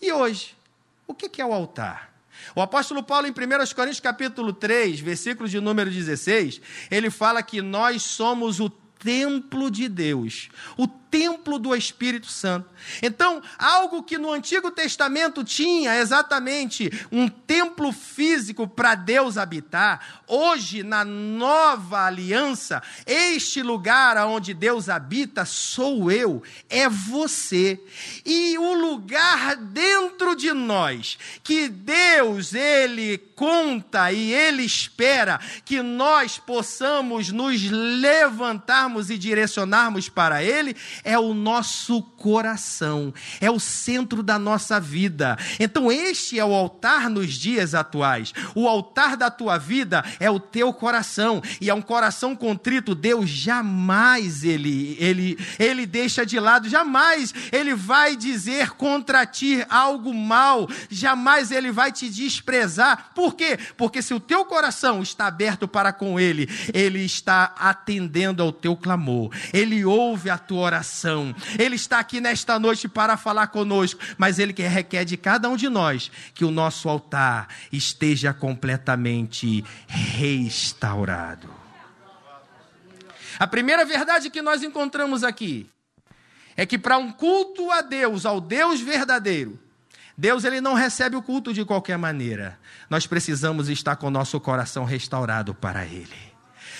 E 0.00 0.12
hoje, 0.12 0.56
o 1.04 1.12
que 1.12 1.42
é 1.42 1.44
o 1.44 1.52
altar? 1.52 2.12
O 2.54 2.62
apóstolo 2.62 3.02
Paulo, 3.02 3.26
em 3.26 3.30
1 3.30 3.34
Coríntios 3.74 3.98
capítulo 4.00 4.52
3, 4.52 5.00
versículo 5.00 5.48
de 5.48 5.60
número 5.60 5.90
16, 5.90 6.60
ele 6.90 7.10
fala 7.10 7.42
que 7.42 7.60
nós 7.60 8.02
somos 8.02 8.60
o 8.60 8.70
templo 8.70 9.70
de 9.70 9.88
Deus, 9.88 10.48
o 10.76 10.86
templo 11.10 11.58
do 11.58 11.74
Espírito 11.74 12.28
Santo. 12.28 12.68
Então, 13.02 13.42
algo 13.58 14.02
que 14.02 14.16
no 14.16 14.32
Antigo 14.32 14.70
Testamento 14.70 15.44
tinha 15.44 15.98
exatamente 15.98 16.90
um 17.10 17.28
templo 17.28 17.92
físico 17.92 18.66
para 18.66 18.94
Deus 18.94 19.36
habitar, 19.36 20.22
hoje, 20.26 20.82
na 20.82 21.04
nova 21.04 22.06
aliança, 22.06 22.82
este 23.06 23.62
lugar 23.62 24.16
onde 24.26 24.54
Deus 24.54 24.88
habita 24.88 25.44
sou 25.44 26.10
eu, 26.10 26.42
é 26.68 26.88
você. 26.88 27.80
E 28.24 28.56
o 28.58 28.74
lugar 28.74 29.56
dentro 29.56 30.34
de 30.34 30.52
nós, 30.52 31.18
que 31.42 31.68
Deus, 31.68 32.54
Ele 32.54 33.18
conta 33.18 34.12
e 34.12 34.32
Ele 34.32 34.62
espera 34.62 35.40
que 35.64 35.82
nós 35.82 36.38
possamos 36.38 37.30
nos 37.30 37.70
levantarmos 37.70 39.10
e 39.10 39.18
direcionarmos 39.18 40.08
para 40.08 40.42
Ele, 40.42 40.76
é 41.04 41.18
o 41.18 41.34
nosso 41.34 42.02
coração, 42.02 43.12
é 43.40 43.50
o 43.50 43.58
centro 43.58 44.22
da 44.22 44.38
nossa 44.38 44.80
vida. 44.80 45.36
Então, 45.58 45.90
este 45.90 46.38
é 46.38 46.44
o 46.44 46.54
altar 46.54 47.08
nos 47.08 47.34
dias 47.34 47.74
atuais. 47.74 48.32
O 48.54 48.68
altar 48.68 49.16
da 49.16 49.30
tua 49.30 49.58
vida 49.58 50.04
é 50.18 50.30
o 50.30 50.40
teu 50.40 50.72
coração, 50.72 51.42
e 51.60 51.70
é 51.70 51.74
um 51.74 51.82
coração 51.82 52.34
contrito. 52.36 52.94
Deus 52.94 53.28
jamais 53.28 54.44
ele, 54.44 54.96
ele, 54.98 55.38
ele 55.58 55.86
deixa 55.86 56.24
de 56.24 56.38
lado, 56.38 56.68
jamais 56.68 57.32
ele 57.52 57.74
vai 57.74 58.16
dizer 58.16 58.70
contra 58.72 59.26
ti 59.26 59.64
algo 59.68 60.12
mal, 60.14 60.68
jamais 60.90 61.50
ele 61.50 61.70
vai 61.70 61.92
te 61.92 62.08
desprezar. 62.08 63.10
Por 63.14 63.34
quê? 63.34 63.58
Porque 63.76 64.02
se 64.02 64.14
o 64.14 64.20
teu 64.20 64.44
coração 64.44 65.02
está 65.02 65.26
aberto 65.26 65.66
para 65.66 65.92
com 65.92 66.18
ele, 66.18 66.48
ele 66.72 67.00
está 67.04 67.54
atendendo 67.58 68.42
ao 68.42 68.52
teu 68.52 68.76
clamor, 68.76 69.30
ele 69.52 69.84
ouve 69.84 70.30
a 70.30 70.38
tua 70.38 70.60
oração, 70.60 70.89
ele 71.58 71.76
está 71.76 71.98
aqui 71.98 72.20
nesta 72.20 72.58
noite 72.58 72.88
para 72.88 73.16
falar 73.16 73.48
conosco, 73.48 74.00
mas 74.18 74.38
Ele 74.38 74.52
que 74.52 74.62
requer 74.62 75.04
de 75.04 75.16
cada 75.16 75.48
um 75.48 75.56
de 75.56 75.68
nós 75.68 76.10
que 76.34 76.44
o 76.44 76.50
nosso 76.50 76.88
altar 76.88 77.48
esteja 77.72 78.32
completamente 78.32 79.64
restaurado. 79.86 81.48
A 83.38 83.46
primeira 83.46 83.84
verdade 83.84 84.28
que 84.30 84.42
nós 84.42 84.62
encontramos 84.62 85.24
aqui 85.24 85.68
é 86.56 86.66
que 86.66 86.78
para 86.78 86.98
um 86.98 87.10
culto 87.10 87.70
a 87.70 87.80
Deus, 87.80 88.26
ao 88.26 88.40
Deus 88.40 88.80
verdadeiro, 88.80 89.58
Deus 90.16 90.44
ele 90.44 90.60
não 90.60 90.74
recebe 90.74 91.16
o 91.16 91.22
culto 91.22 91.54
de 91.54 91.64
qualquer 91.64 91.96
maneira. 91.96 92.58
Nós 92.90 93.06
precisamos 93.06 93.70
estar 93.70 93.96
com 93.96 94.08
o 94.08 94.10
nosso 94.10 94.38
coração 94.38 94.84
restaurado 94.84 95.54
para 95.54 95.86
Ele. 95.86 96.29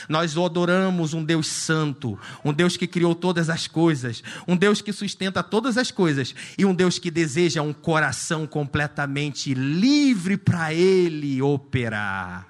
Nós 0.08 0.36
adoramos 0.36 1.14
um 1.14 1.24
Deus 1.24 1.46
santo, 1.46 2.18
um 2.44 2.52
Deus 2.52 2.76
que 2.76 2.86
criou 2.86 3.14
todas 3.14 3.50
as 3.50 3.66
coisas, 3.66 4.22
um 4.46 4.56
Deus 4.56 4.80
que 4.80 4.92
sustenta 4.92 5.42
todas 5.42 5.76
as 5.76 5.90
coisas 5.90 6.34
e 6.56 6.64
um 6.64 6.74
Deus 6.74 6.98
que 6.98 7.10
deseja 7.10 7.62
um 7.62 7.72
coração 7.72 8.46
completamente 8.46 9.54
livre 9.54 10.36
para 10.36 10.72
Ele 10.74 11.42
operar. 11.42 12.48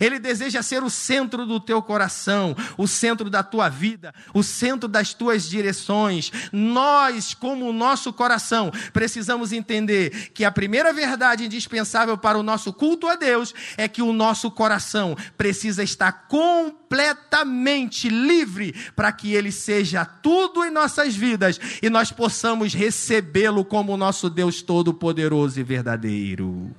Ele 0.00 0.18
deseja 0.18 0.62
ser 0.62 0.82
o 0.82 0.90
centro 0.90 1.46
do 1.46 1.60
teu 1.60 1.82
coração, 1.82 2.56
o 2.76 2.86
centro 2.86 3.28
da 3.30 3.42
tua 3.42 3.68
vida, 3.68 4.14
o 4.34 4.42
centro 4.42 4.88
das 4.88 5.14
tuas 5.14 5.48
direções. 5.48 6.30
Nós, 6.52 7.34
como 7.34 7.68
o 7.68 7.72
nosso 7.72 8.12
coração, 8.12 8.72
precisamos 8.92 9.52
entender 9.52 10.30
que 10.32 10.44
a 10.44 10.50
primeira 10.50 10.92
verdade 10.92 11.44
indispensável 11.44 12.16
para 12.16 12.38
o 12.38 12.42
nosso 12.42 12.72
culto 12.72 13.06
a 13.06 13.16
Deus 13.16 13.54
é 13.76 13.88
que 13.88 14.02
o 14.02 14.12
nosso 14.12 14.50
coração 14.50 15.16
precisa 15.36 15.82
estar 15.82 16.26
completamente 16.28 18.08
livre 18.08 18.74
para 18.94 19.12
que 19.12 19.34
ele 19.34 19.52
seja 19.52 20.04
tudo 20.04 20.64
em 20.64 20.70
nossas 20.70 21.14
vidas 21.14 21.60
e 21.82 21.88
nós 21.90 22.10
possamos 22.10 22.74
recebê-lo 22.74 23.64
como 23.64 23.96
nosso 23.96 24.28
Deus 24.28 24.62
todo-poderoso 24.62 25.60
e 25.60 25.62
verdadeiro. 25.62 26.74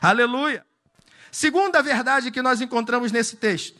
Aleluia! 0.00 0.67
Segunda 1.30 1.82
verdade 1.82 2.30
que 2.30 2.42
nós 2.42 2.60
encontramos 2.60 3.12
nesse 3.12 3.36
texto 3.36 3.78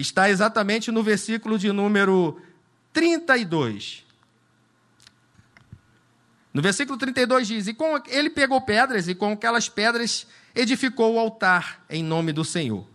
está 0.00 0.30
exatamente 0.30 0.90
no 0.90 1.02
versículo 1.02 1.58
de 1.58 1.70
número 1.72 2.40
32. 2.92 4.04
No 6.52 6.62
versículo 6.62 6.98
32 6.98 7.46
diz: 7.46 7.66
E 7.66 7.74
com 7.74 8.00
ele 8.08 8.30
pegou 8.30 8.60
pedras, 8.60 9.08
e 9.08 9.14
com 9.14 9.32
aquelas 9.32 9.68
pedras 9.68 10.26
edificou 10.54 11.14
o 11.14 11.18
altar 11.18 11.84
em 11.88 12.02
nome 12.02 12.32
do 12.32 12.44
Senhor. 12.44 12.86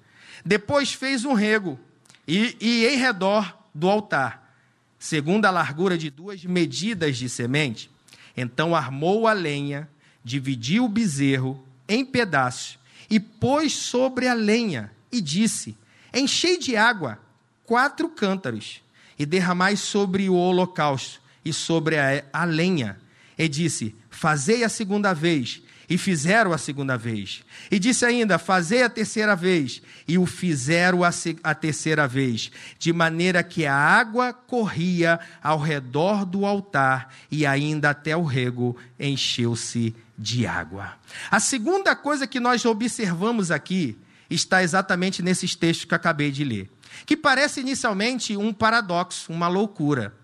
Depois 0.43 0.93
fez 0.93 1.23
um 1.25 1.33
rego, 1.33 1.79
e, 2.27 2.57
e 2.59 2.85
em 2.87 2.97
redor 2.97 3.57
do 3.73 3.89
altar, 3.89 4.53
segundo 4.99 5.45
a 5.45 5.51
largura 5.51 5.97
de 5.97 6.09
duas 6.09 6.43
medidas 6.43 7.17
de 7.17 7.29
semente. 7.29 7.89
Então 8.35 8.75
armou 8.75 9.27
a 9.27 9.33
lenha, 9.33 9.89
dividiu 10.23 10.85
o 10.85 10.89
bezerro 10.89 11.65
em 11.87 12.03
pedaços 12.03 12.77
e 13.09 13.19
pôs 13.19 13.73
sobre 13.73 14.27
a 14.27 14.33
lenha, 14.33 14.91
e 15.11 15.21
disse: 15.21 15.77
Enchei 16.13 16.57
de 16.57 16.75
água 16.75 17.19
quatro 17.65 18.09
cântaros, 18.09 18.81
e 19.17 19.25
derramai 19.25 19.75
sobre 19.75 20.29
o 20.29 20.35
holocausto 20.35 21.21
e 21.43 21.53
sobre 21.53 21.97
a, 21.97 22.23
a 22.31 22.45
lenha. 22.45 22.97
E 23.37 23.47
disse: 23.47 23.95
Fazei 24.09 24.63
a 24.63 24.69
segunda 24.69 25.13
vez. 25.13 25.61
E 25.89 25.97
fizeram 25.97 26.51
a 26.51 26.57
segunda 26.57 26.97
vez. 26.97 27.43
E 27.69 27.77
disse 27.77 28.05
ainda: 28.05 28.39
Fazei 28.39 28.83
a 28.83 28.89
terceira 28.89 29.35
vez. 29.35 29.81
E 30.07 30.17
o 30.17 30.25
fizeram 30.25 31.03
a, 31.03 31.09
a 31.43 31.53
terceira 31.53 32.07
vez. 32.07 32.51
De 32.79 32.91
maneira 32.91 33.43
que 33.43 33.65
a 33.65 33.75
água 33.75 34.33
corria 34.33 35.19
ao 35.43 35.59
redor 35.59 36.25
do 36.25 36.45
altar, 36.45 37.13
e 37.29 37.45
ainda 37.45 37.91
até 37.91 38.15
o 38.15 38.23
rego 38.23 38.75
encheu-se 38.99 39.95
de 40.17 40.47
água. 40.47 40.93
A 41.29 41.39
segunda 41.39 41.95
coisa 41.95 42.25
que 42.25 42.39
nós 42.39 42.65
observamos 42.65 43.51
aqui 43.51 43.97
está 44.29 44.63
exatamente 44.63 45.21
nesses 45.21 45.55
textos 45.55 45.85
que 45.85 45.95
acabei 45.95 46.31
de 46.31 46.43
ler, 46.43 46.69
que 47.05 47.15
parece 47.15 47.59
inicialmente 47.59 48.35
um 48.35 48.53
paradoxo, 48.53 49.31
uma 49.31 49.47
loucura. 49.47 50.15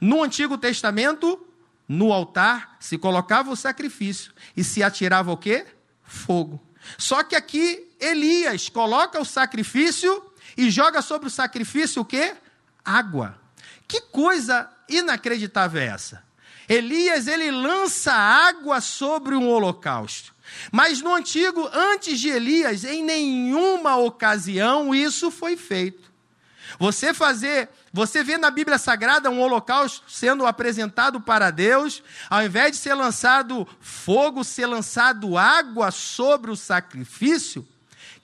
No 0.00 0.22
Antigo 0.22 0.56
Testamento, 0.56 1.38
no 1.92 2.12
altar 2.12 2.76
se 2.78 2.96
colocava 2.96 3.50
o 3.50 3.56
sacrifício 3.56 4.32
e 4.56 4.62
se 4.62 4.80
atirava 4.80 5.32
o 5.32 5.36
quê? 5.36 5.66
Fogo. 6.04 6.64
Só 6.96 7.24
que 7.24 7.34
aqui 7.34 7.84
Elias 7.98 8.68
coloca 8.68 9.20
o 9.20 9.24
sacrifício 9.24 10.24
e 10.56 10.70
joga 10.70 11.02
sobre 11.02 11.26
o 11.26 11.30
sacrifício 11.30 12.02
o 12.02 12.04
quê? 12.04 12.36
Água. 12.84 13.36
Que 13.88 14.02
coisa 14.02 14.70
inacreditável 14.88 15.82
é 15.82 15.86
essa? 15.86 16.22
Elias 16.68 17.26
ele 17.26 17.50
lança 17.50 18.12
água 18.12 18.80
sobre 18.80 19.34
um 19.34 19.48
holocausto. 19.48 20.32
Mas 20.70 21.02
no 21.02 21.12
antigo, 21.12 21.68
antes 21.72 22.20
de 22.20 22.28
Elias, 22.28 22.84
em 22.84 23.02
nenhuma 23.02 23.96
ocasião 23.96 24.94
isso 24.94 25.28
foi 25.28 25.56
feito. 25.56 26.08
Você 26.78 27.12
fazer, 27.12 27.68
você 27.92 28.22
vê 28.22 28.38
na 28.38 28.50
Bíblia 28.50 28.78
Sagrada 28.78 29.30
um 29.30 29.40
holocausto 29.40 30.08
sendo 30.08 30.46
apresentado 30.46 31.20
para 31.20 31.50
Deus, 31.50 32.02
ao 32.28 32.44
invés 32.44 32.72
de 32.72 32.76
ser 32.78 32.94
lançado 32.94 33.66
fogo, 33.80 34.44
ser 34.44 34.66
lançado 34.66 35.36
água 35.36 35.90
sobre 35.90 36.50
o 36.50 36.56
sacrifício, 36.56 37.66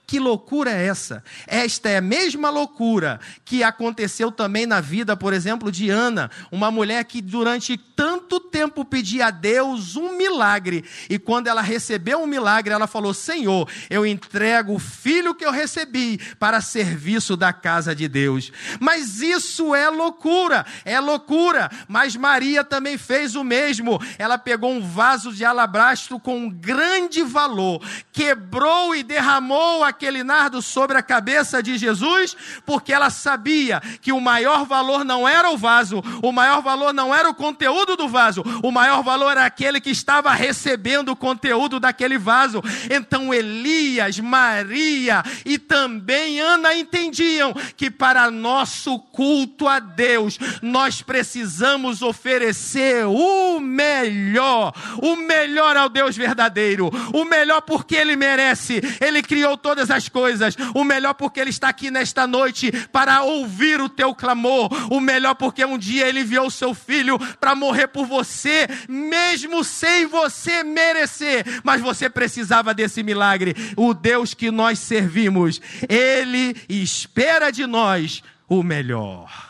que 0.07 0.19
loucura 0.19 0.71
é 0.71 0.87
essa? 0.87 1.21
Esta 1.45 1.89
é 1.89 1.97
a 1.97 2.01
mesma 2.01 2.49
loucura 2.49 3.19
que 3.43 3.61
aconteceu 3.61 4.31
também 4.31 4.65
na 4.65 4.79
vida, 4.79 5.17
por 5.17 5.33
exemplo, 5.33 5.69
de 5.69 5.89
Ana, 5.89 6.31
uma 6.49 6.71
mulher 6.71 7.03
que 7.03 7.21
durante 7.21 7.75
tanto 7.75 8.39
tempo 8.39 8.85
pedia 8.85 9.27
a 9.27 9.31
Deus 9.31 9.97
um 9.97 10.15
milagre. 10.15 10.85
E 11.09 11.19
quando 11.19 11.47
ela 11.47 11.61
recebeu 11.61 12.21
um 12.21 12.25
milagre, 12.25 12.73
ela 12.73 12.87
falou: 12.87 13.13
Senhor, 13.13 13.69
eu 13.89 14.05
entrego 14.05 14.75
o 14.75 14.79
filho 14.79 15.35
que 15.35 15.45
eu 15.45 15.51
recebi 15.51 16.17
para 16.39 16.61
serviço 16.61 17.35
da 17.35 17.51
casa 17.51 17.93
de 17.93 18.07
Deus. 18.07 18.49
Mas 18.79 19.19
isso 19.19 19.75
é 19.75 19.89
loucura, 19.89 20.65
é 20.85 21.01
loucura. 21.01 21.69
Mas 21.85 22.15
Maria 22.15 22.63
também 22.63 22.97
fez 22.97 23.35
o 23.35 23.43
mesmo. 23.43 23.99
Ela 24.17 24.37
pegou 24.37 24.71
um 24.71 24.79
vaso 24.79 25.33
de 25.33 25.43
alabastro 25.43 26.17
com 26.17 26.37
um 26.37 26.49
grande 26.49 27.23
valor, 27.23 27.83
quebrou 28.13 28.95
e 28.95 29.03
derramou 29.03 29.83
aquele 29.97 30.23
nardo 30.23 30.61
sobre 30.61 30.95
a 30.95 31.01
cabeça 31.01 31.61
de 31.61 31.75
Jesus, 31.75 32.37
porque 32.63 32.93
ela 32.93 33.09
sabia 33.09 33.81
que 33.99 34.11
o 34.11 34.21
maior 34.21 34.63
valor 34.63 35.03
não 35.03 35.27
era 35.27 35.49
o 35.49 35.57
vaso, 35.57 36.03
o 36.21 36.31
maior 36.31 36.61
valor 36.61 36.93
não 36.93 37.13
era 37.13 37.27
o 37.27 37.33
conteúdo 37.33 37.97
do 37.97 38.07
vaso, 38.07 38.43
o 38.61 38.71
maior 38.71 39.01
valor 39.01 39.31
era 39.31 39.45
aquele 39.45 39.81
que 39.81 39.89
estava 39.89 40.31
recebendo 40.33 41.09
o 41.09 41.15
conteúdo 41.15 41.79
daquele 41.79 42.17
vaso. 42.17 42.61
Então 42.91 43.33
Elias, 43.33 44.19
Maria 44.19 45.23
e 45.43 45.57
também 45.57 46.39
Ana 46.39 46.75
entendiam 46.75 47.53
que 47.75 47.89
para 47.89 48.29
nosso 48.29 48.99
culto 48.99 49.67
a 49.67 49.79
Deus, 49.79 50.37
nós 50.61 51.01
precisamos 51.01 52.03
oferecer 52.03 53.05
o 53.07 53.59
melhor, 53.59 54.73
o 55.01 55.15
melhor 55.15 55.75
ao 55.75 55.89
Deus 55.89 56.15
verdadeiro, 56.15 56.91
o 57.11 57.25
melhor 57.25 57.61
porque 57.61 57.95
Ele 57.95 58.15
merece, 58.15 58.79
Ele 59.01 59.23
criou 59.23 59.57
todas 59.57 59.86
as 59.91 60.09
coisas, 60.09 60.55
o 60.73 60.83
melhor 60.83 61.13
porque 61.13 61.39
Ele 61.39 61.49
está 61.49 61.69
aqui 61.69 61.89
nesta 61.91 62.25
noite 62.25 62.71
para 62.91 63.23
ouvir 63.23 63.79
o 63.81 63.89
teu 63.89 64.13
clamor, 64.13 64.69
o 64.91 64.99
melhor 64.99 65.35
porque 65.35 65.63
um 65.65 65.77
dia 65.77 66.07
Ele 66.07 66.21
enviou 66.21 66.47
o 66.47 66.51
seu 66.51 66.73
filho 66.73 67.17
para 67.37 67.55
morrer 67.55 67.87
por 67.87 68.05
você, 68.05 68.67
mesmo 68.87 69.63
sem 69.63 70.05
você 70.05 70.63
merecer, 70.63 71.45
mas 71.63 71.81
você 71.81 72.09
precisava 72.09 72.73
desse 72.73 73.03
milagre. 73.03 73.55
O 73.75 73.93
Deus 73.93 74.33
que 74.33 74.51
nós 74.51 74.79
servimos, 74.79 75.61
Ele 75.87 76.55
espera 76.69 77.51
de 77.51 77.65
nós 77.65 78.23
o 78.47 78.63
melhor. 78.63 79.47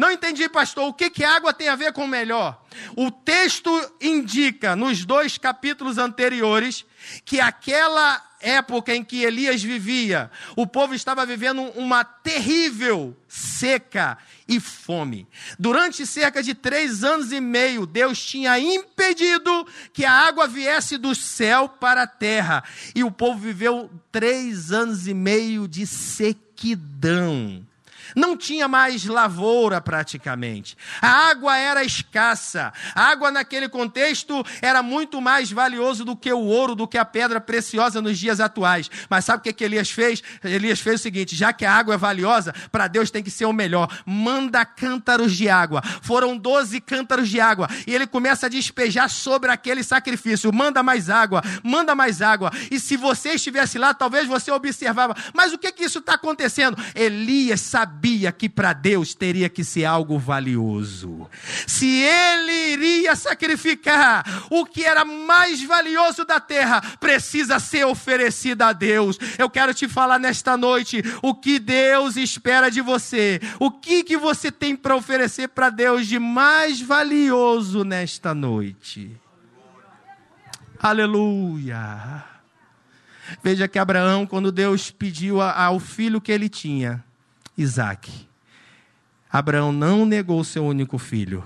Não 0.00 0.10
entendi, 0.10 0.48
pastor, 0.48 0.88
o 0.88 0.94
que, 0.94 1.10
que 1.10 1.22
água 1.22 1.52
tem 1.52 1.68
a 1.68 1.76
ver 1.76 1.92
com 1.92 2.06
melhor? 2.06 2.64
O 2.96 3.10
texto 3.10 3.70
indica, 4.00 4.74
nos 4.74 5.04
dois 5.04 5.36
capítulos 5.36 5.98
anteriores, 5.98 6.86
que 7.22 7.38
aquela 7.38 8.29
época 8.40 8.94
em 8.94 9.04
que 9.04 9.22
Elias 9.22 9.62
vivia, 9.62 10.30
o 10.56 10.66
povo 10.66 10.94
estava 10.94 11.24
vivendo 11.26 11.62
uma 11.76 12.02
terrível 12.02 13.16
seca 13.28 14.18
e 14.48 14.58
fome. 14.58 15.28
Durante 15.58 16.04
cerca 16.04 16.42
de 16.42 16.54
três 16.54 17.04
anos 17.04 17.30
e 17.32 17.40
meio, 17.40 17.86
Deus 17.86 18.24
tinha 18.24 18.58
impedido 18.58 19.66
que 19.92 20.04
a 20.04 20.12
água 20.12 20.48
viesse 20.48 20.96
do 20.96 21.14
céu 21.14 21.68
para 21.68 22.02
a 22.02 22.06
terra. 22.06 22.64
E 22.94 23.04
o 23.04 23.10
povo 23.10 23.38
viveu 23.38 23.90
três 24.10 24.72
anos 24.72 25.06
e 25.06 25.14
meio 25.14 25.68
de 25.68 25.86
sequidão. 25.86 27.64
Não 28.14 28.36
tinha 28.36 28.68
mais 28.68 29.04
lavoura 29.04 29.80
praticamente. 29.80 30.76
A 31.00 31.30
água 31.30 31.56
era 31.56 31.84
escassa. 31.84 32.72
A 32.94 33.04
água 33.04 33.30
naquele 33.30 33.68
contexto 33.68 34.44
era 34.60 34.82
muito 34.82 35.20
mais 35.20 35.50
valioso 35.50 36.04
do 36.04 36.16
que 36.16 36.32
o 36.32 36.40
ouro, 36.40 36.74
do 36.74 36.88
que 36.88 36.98
a 36.98 37.04
pedra 37.04 37.40
preciosa 37.40 38.02
nos 38.02 38.18
dias 38.18 38.40
atuais. 38.40 38.90
Mas 39.08 39.24
sabe 39.24 39.40
o 39.40 39.42
que, 39.42 39.52
que 39.52 39.64
Elias 39.64 39.90
fez? 39.90 40.22
Elias 40.42 40.80
fez 40.80 41.00
o 41.00 41.02
seguinte: 41.02 41.34
já 41.34 41.52
que 41.52 41.64
a 41.64 41.72
água 41.72 41.94
é 41.94 41.98
valiosa, 41.98 42.54
para 42.70 42.88
Deus 42.88 43.10
tem 43.10 43.22
que 43.22 43.30
ser 43.30 43.44
o 43.44 43.52
melhor. 43.52 43.88
Manda 44.04 44.64
cântaros 44.64 45.36
de 45.36 45.48
água. 45.48 45.82
Foram 46.02 46.36
doze 46.36 46.80
cântaros 46.80 47.28
de 47.28 47.40
água. 47.40 47.68
E 47.86 47.94
ele 47.94 48.06
começa 48.06 48.46
a 48.46 48.48
despejar 48.48 49.08
sobre 49.08 49.50
aquele 49.50 49.82
sacrifício. 49.82 50.52
Manda 50.52 50.82
mais 50.82 51.08
água, 51.08 51.42
manda 51.62 51.94
mais 51.94 52.22
água. 52.22 52.50
E 52.70 52.78
se 52.78 52.96
você 52.96 53.30
estivesse 53.34 53.78
lá, 53.78 53.94
talvez 53.94 54.26
você 54.26 54.50
observava. 54.50 55.14
Mas 55.32 55.52
o 55.52 55.58
que, 55.58 55.72
que 55.72 55.84
isso 55.84 55.98
está 55.98 56.14
acontecendo? 56.14 56.76
Elias 56.94 57.60
sabia 57.60 57.99
sabia 58.00 58.32
que 58.32 58.48
para 58.48 58.72
Deus 58.72 59.14
teria 59.14 59.46
que 59.50 59.62
ser 59.62 59.84
algo 59.84 60.18
valioso. 60.18 61.28
Se 61.66 61.86
ele 61.86 62.72
iria 62.72 63.14
sacrificar 63.14 64.24
o 64.48 64.64
que 64.64 64.84
era 64.84 65.04
mais 65.04 65.62
valioso 65.62 66.24
da 66.24 66.40
terra, 66.40 66.80
precisa 66.98 67.58
ser 67.58 67.84
oferecido 67.84 68.62
a 68.62 68.72
Deus. 68.72 69.18
Eu 69.36 69.50
quero 69.50 69.74
te 69.74 69.86
falar 69.86 70.18
nesta 70.18 70.56
noite 70.56 71.02
o 71.22 71.34
que 71.34 71.58
Deus 71.58 72.16
espera 72.16 72.70
de 72.70 72.80
você. 72.80 73.38
O 73.58 73.70
que 73.70 74.02
que 74.02 74.16
você 74.16 74.50
tem 74.50 74.74
para 74.74 74.96
oferecer 74.96 75.48
para 75.48 75.68
Deus 75.68 76.06
de 76.06 76.18
mais 76.18 76.80
valioso 76.80 77.84
nesta 77.84 78.34
noite? 78.34 79.10
Aleluia. 80.78 82.24
Veja 83.42 83.68
que 83.68 83.78
Abraão, 83.78 84.26
quando 84.26 84.50
Deus 84.50 84.90
pediu 84.90 85.42
ao 85.42 85.78
filho 85.78 86.20
que 86.20 86.32
ele 86.32 86.48
tinha, 86.48 87.04
Isaac. 87.60 88.10
Abraão 89.30 89.70
não 89.70 90.06
negou 90.06 90.42
seu 90.42 90.64
único 90.64 90.96
filho, 90.96 91.44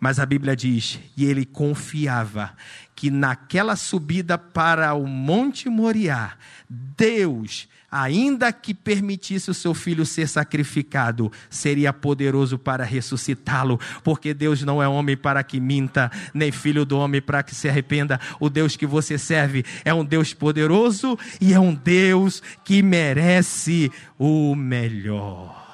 mas 0.00 0.18
a 0.18 0.26
Bíblia 0.26 0.54
diz, 0.54 0.98
e 1.16 1.24
ele 1.24 1.44
confiava 1.44 2.52
que 2.94 3.10
naquela 3.10 3.76
subida 3.76 4.38
para 4.38 4.94
o 4.94 5.06
Monte 5.06 5.68
Moriá, 5.68 6.32
Deus, 6.68 7.68
ainda 7.90 8.52
que 8.52 8.74
permitisse 8.74 9.50
o 9.50 9.54
seu 9.54 9.74
filho 9.74 10.04
ser 10.04 10.26
sacrificado, 10.28 11.30
seria 11.48 11.92
poderoso 11.92 12.58
para 12.58 12.84
ressuscitá-lo, 12.84 13.78
porque 14.02 14.34
Deus 14.34 14.62
não 14.62 14.82
é 14.82 14.88
homem 14.88 15.16
para 15.16 15.42
que 15.42 15.60
minta, 15.60 16.10
nem 16.32 16.50
filho 16.50 16.84
do 16.84 16.98
homem 16.98 17.20
para 17.20 17.42
que 17.42 17.54
se 17.54 17.68
arrependa. 17.68 18.20
O 18.40 18.48
Deus 18.48 18.76
que 18.76 18.86
você 18.86 19.18
serve 19.18 19.64
é 19.84 19.92
um 19.92 20.04
Deus 20.04 20.32
poderoso 20.32 21.18
e 21.40 21.52
é 21.52 21.60
um 21.60 21.74
Deus 21.74 22.42
que 22.64 22.82
merece 22.82 23.90
o 24.18 24.54
melhor. 24.54 25.64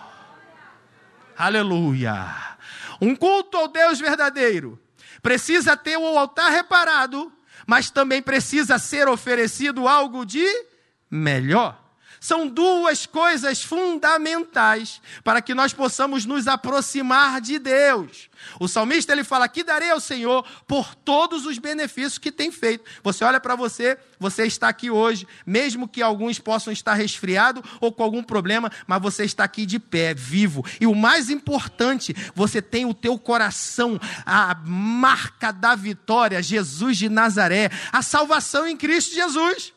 Aleluia! 1.37 2.52
Um 3.03 3.17
culto 3.17 3.57
ao 3.57 3.67
Deus 3.67 3.99
verdadeiro 3.99 4.79
precisa 5.21 5.77
ter 5.77 5.97
o 5.97 6.17
altar 6.17 6.53
reparado, 6.53 7.33
mas 7.67 7.91
também 7.91 8.23
precisa 8.23 8.79
ser 8.79 9.09
oferecido 9.09 9.89
algo 9.89 10.25
de 10.25 10.47
melhor. 11.11 11.82
São 12.23 12.47
duas 12.47 13.05
coisas 13.05 13.65
fundamentais 13.65 15.03
para 15.25 15.43
que 15.43 15.55
nós 15.55 15.73
possamos 15.73 16.25
nos 16.25 16.47
aproximar 16.47 17.41
de 17.41 17.59
Deus. 17.59 18.31
O 18.61 18.69
salmista 18.69 19.13
ele 19.13 19.25
fala: 19.25 19.49
"Que 19.49 19.65
darei 19.65 19.91
ao 19.91 19.99
Senhor 19.99 20.47
por 20.69 20.95
todos 20.95 21.47
os 21.47 21.59
benefícios 21.59 22.19
que 22.19 22.31
tem 22.31 22.53
feito". 22.53 22.85
Você 23.03 23.25
olha 23.25 23.41
para 23.41 23.57
você, 23.57 23.99
você 24.21 24.47
está 24.47 24.69
aqui 24.69 24.89
hoje, 24.89 25.27
mesmo 25.45 25.89
que 25.89 26.01
alguns 26.01 26.39
possam 26.39 26.73
estar 26.73 26.95
resfriado 26.95 27.61
ou 27.81 27.91
com 27.91 28.05
algum 28.05 28.23
problema, 28.23 28.71
mas 28.87 29.03
você 29.03 29.25
está 29.25 29.43
aqui 29.43 29.67
de 29.67 29.81
pé, 29.81 30.15
vivo. 30.15 30.65
E 30.81 30.87
o 30.87 30.95
mais 30.95 31.29
importante, 31.29 32.15
você 32.37 32.63
tem 32.63 32.87
o 32.87 32.95
teu 32.95 33.19
coração, 33.19 34.01
a 34.25 34.55
marca 34.65 35.51
da 35.51 35.75
vitória, 35.75 36.41
Jesus 36.41 36.99
de 36.99 37.09
Nazaré, 37.09 37.69
a 37.91 38.01
salvação 38.01 38.65
em 38.65 38.77
Cristo 38.77 39.13
Jesus. 39.13 39.73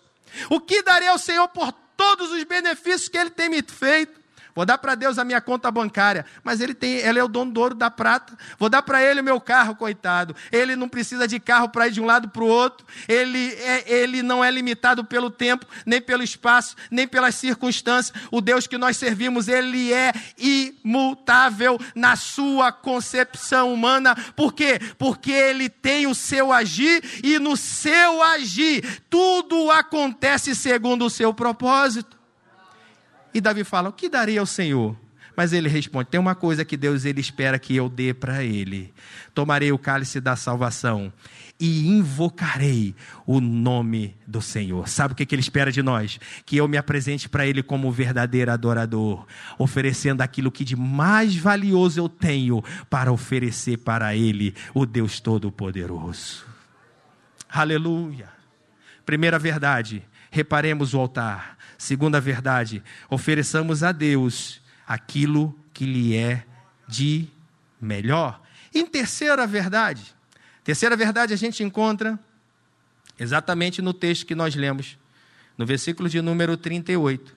O 0.48 0.60
que 0.60 0.84
darei 0.84 1.08
ao 1.08 1.18
Senhor 1.18 1.48
por 1.48 1.74
todos 1.96 2.32
os 2.32 2.44
benefícios 2.44 3.10
que 3.10 3.18
Ele 3.18 3.30
tem 3.30 3.50
me 3.50 3.62
feito. 3.62 4.25
Vou 4.56 4.65
dar 4.65 4.78
para 4.78 4.96
Deus 4.96 5.20
a 5.20 5.26
minha 5.26 5.41
conta 5.41 5.70
bancária, 5.70 6.26
mas 6.41 6.62
ele 6.62 6.74
tem, 6.74 6.94
ele 6.94 7.20
é 7.20 7.24
o 7.24 7.28
dono 7.28 7.52
do 7.52 7.60
ouro 7.60 7.76
da 7.76 7.91
prata. 7.91 8.38
Vou 8.58 8.70
dar 8.70 8.82
para 8.82 9.04
ele 9.04 9.20
o 9.20 9.24
meu 9.24 9.41
carro, 9.41 9.76
coitado. 9.76 10.34
Ele 10.50 10.78
não 10.78 10.88
precisa 10.88 11.28
de 11.28 11.41
carro 11.41 11.68
para 11.68 11.89
ir 11.89 11.91
de 11.91 12.00
um 12.00 12.06
lado 12.06 12.30
para 12.30 12.41
o 12.41 12.48
outro. 12.48 12.88
Ele, 13.06 13.54
é, 13.56 13.84
ele 13.86 14.24
não 14.24 14.41
é 14.41 14.50
limitado 14.50 15.04
pelo 15.04 15.30
tempo, 15.30 15.65
nem 15.86 16.00
pelo 16.00 16.24
espaço, 16.24 16.78
nem 16.89 17.06
pelas 17.06 17.36
circunstâncias. 17.36 18.18
O 18.32 18.39
Deus 18.39 18.65
que 18.65 18.78
nós 18.78 18.96
servimos, 18.96 19.50
ele 19.50 19.91
é 19.91 20.13
imutável 20.38 21.78
na 21.94 22.15
sua 22.15 22.72
concepção 22.72 23.74
humana. 23.74 24.15
Por 24.38 24.54
quê? 24.54 24.80
Porque 24.98 25.34
ele 25.34 25.68
tem 25.68 26.08
o 26.08 26.15
seu 26.15 26.54
agir 26.54 27.04
e 27.22 27.38
no 27.39 27.58
seu 27.58 28.24
agir 28.24 29.04
tudo 29.10 29.70
acontece 29.70 30.56
segundo 30.56 31.08
o 31.08 31.10
seu 31.10 31.34
propósito. 31.34 32.14
E 33.36 33.41
Davi 33.41 33.65
fala: 33.65 33.89
O 33.89 33.91
que 33.91 34.08
daria 34.08 34.39
ao 34.39 34.45
Senhor? 34.45 34.95
Mas 35.36 35.52
ele 35.52 35.67
responde: 35.67 36.10
Tem 36.10 36.17
uma 36.17 36.34
coisa 36.34 36.63
que 36.63 36.78
Deus 36.78 37.04
ele 37.04 37.19
espera 37.19 37.60
que 37.60 37.76
eu 37.76 37.89
dê 37.89 38.13
para 38.13 38.45
ele. 38.45 38.93
Tomarei 39.34 39.74
o 39.74 39.78
cálice 39.78 40.21
da 40.21 40.38
salvação 40.38 41.12
e 41.60 41.86
invocarei 41.86 42.95
o 43.28 43.41
nome 43.41 44.15
do 44.26 44.41
Senhor. 44.41 44.88
Sabe 44.88 45.12
o 45.12 45.15
que, 45.17 45.26
que 45.26 45.36
ele 45.36 45.41
espera 45.41 45.69
de 45.69 45.84
nós? 45.84 46.17
Que 46.45 46.56
eu 46.56 46.65
me 46.65 46.78
apresente 46.78 47.28
para 47.28 47.45
ele 47.45 47.62
como 47.62 47.91
verdadeiro 47.91 48.52
adorador, 48.52 49.28
oferecendo 49.60 50.21
aquilo 50.21 50.50
que 50.50 50.63
de 50.63 50.78
mais 50.78 51.36
valioso 51.36 52.00
eu 52.00 52.08
tenho 52.08 52.63
para 52.89 53.12
oferecer 53.12 53.80
para 53.80 54.15
ele, 54.15 54.56
o 54.74 54.86
Deus 54.86 55.19
Todo-Poderoso. 55.19 56.45
Aleluia. 57.50 58.30
Primeira 59.06 59.38
verdade, 59.38 60.04
reparemos 60.32 60.93
o 60.93 61.00
altar. 61.00 61.55
Segunda 61.78 62.22
verdade, 62.22 62.84
ofereçamos 63.10 63.84
a 63.84 63.92
Deus 63.92 64.62
aquilo 64.88 65.58
que 65.74 65.86
lhe 65.86 66.16
é 66.16 66.46
de 66.88 67.28
melhor. 67.80 68.42
Em 68.74 68.86
terceira 68.86 69.46
verdade, 69.46 70.16
terceira 70.64 70.96
verdade 70.96 71.34
a 71.34 71.38
gente 71.38 71.64
encontra 71.64 72.20
exatamente 73.20 73.82
no 73.82 73.94
texto 73.94 74.26
que 74.26 74.36
nós 74.36 74.56
lemos, 74.56 74.98
no 75.58 75.66
versículo 75.66 76.10
de 76.10 76.22
número 76.22 76.58
38. 76.58 77.36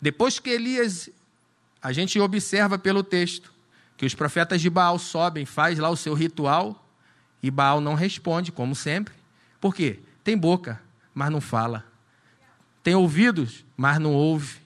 Depois 0.00 0.38
que 0.38 0.50
Elias, 0.50 1.10
a 1.82 1.92
gente 1.92 2.18
observa 2.20 2.78
pelo 2.78 3.02
texto, 3.02 3.52
que 3.96 4.06
os 4.06 4.14
profetas 4.14 4.60
de 4.60 4.70
Baal 4.70 4.98
sobem, 4.98 5.44
faz 5.44 5.78
lá 5.78 5.90
o 5.90 5.96
seu 5.96 6.14
ritual, 6.14 6.88
e 7.42 7.50
Baal 7.50 7.80
não 7.80 7.94
responde, 7.94 8.52
como 8.52 8.74
sempre. 8.74 9.14
Por 9.60 9.74
quê? 9.74 10.00
Tem 10.22 10.36
boca, 10.36 10.80
mas 11.14 11.30
não 11.30 11.40
fala. 11.40 11.84
Tem 12.88 12.94
ouvidos, 12.94 13.66
mas 13.76 13.98
não 13.98 14.14
ouve. 14.14 14.56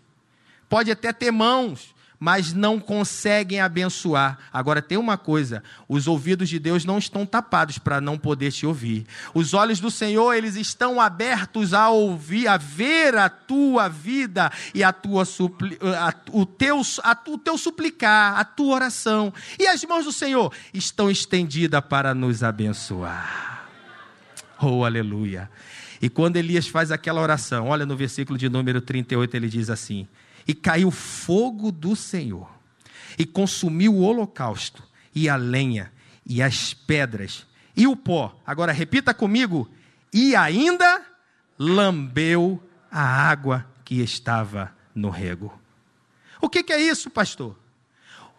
Pode 0.69 0.93
até 0.93 1.13
ter 1.13 1.33
mãos, 1.33 1.93
mas 2.21 2.53
não 2.53 2.79
conseguem 2.79 3.61
abençoar. 3.61 4.39
Agora 4.53 4.81
tem 4.81 4.97
uma 4.97 5.19
coisa: 5.19 5.61
os 5.89 6.07
ouvidos 6.07 6.49
de 6.49 6.61
Deus 6.61 6.85
não 6.85 6.99
estão 6.99 7.27
tapados 7.27 7.79
para 7.79 8.01
não 8.01 8.17
poder 8.17 8.53
te 8.53 8.65
ouvir. 8.65 9.05
Os 9.35 9.55
olhos 9.55 9.81
do 9.81 9.91
Senhor, 9.91 10.35
eles 10.35 10.55
estão 10.55 11.01
abertos 11.01 11.75
a 11.75 11.91
ouvir, 11.91 12.47
a 12.47 12.57
ver 12.57 13.17
a 13.17 13.29
tua 13.29 13.89
vida 13.89 14.53
e 14.73 14.85
a 14.85 14.93
tua 14.93 15.25
supli, 15.25 15.77
a, 15.83 16.15
o, 16.31 16.47
teu, 16.47 16.81
a, 17.03 17.19
o 17.27 17.37
teu 17.37 17.59
suplicar, 17.59 18.39
a 18.39 18.45
tua 18.45 18.77
oração. 18.77 19.35
E 19.59 19.67
as 19.67 19.83
mãos 19.83 20.05
do 20.05 20.13
Senhor 20.13 20.53
estão 20.73 21.11
estendidas 21.11 21.81
para 21.81 22.15
nos 22.15 22.45
abençoar. 22.45 23.67
Oh, 24.61 24.85
aleluia. 24.85 25.51
E 26.03 26.11
quando 26.11 26.37
Elias 26.37 26.67
faz 26.67 26.91
aquela 26.91 27.21
oração, 27.21 27.69
olha 27.69 27.87
no 27.87 27.97
versículo 27.97 28.37
de 28.37 28.49
número 28.49 28.81
38, 28.81 29.37
ele 29.37 29.49
diz 29.49 29.71
assim: 29.71 30.09
e 30.47 30.53
caiu 30.53 30.91
fogo 30.91 31.71
do 31.71 31.95
Senhor, 31.95 32.51
e 33.17 33.25
consumiu 33.25 33.95
o 33.95 34.03
holocausto, 34.03 34.83
e 35.15 35.29
a 35.29 35.37
lenha, 35.37 35.93
e 36.27 36.43
as 36.43 36.75
pedras, 36.75 37.47
e 37.77 37.87
o 37.87 37.95
pó. 37.95 38.37
Agora 38.45 38.73
repita 38.73 39.15
comigo: 39.15 39.71
e 40.13 40.35
ainda 40.35 41.07
lambeu 41.59 42.61
a 42.91 43.03
água 43.03 43.65
que 43.85 44.01
estava 44.01 44.75
no 44.95 45.09
rego. 45.09 45.57
O 46.41 46.49
que, 46.49 46.65
que 46.65 46.73
é 46.73 46.81
isso, 46.81 47.09
pastor? 47.11 47.57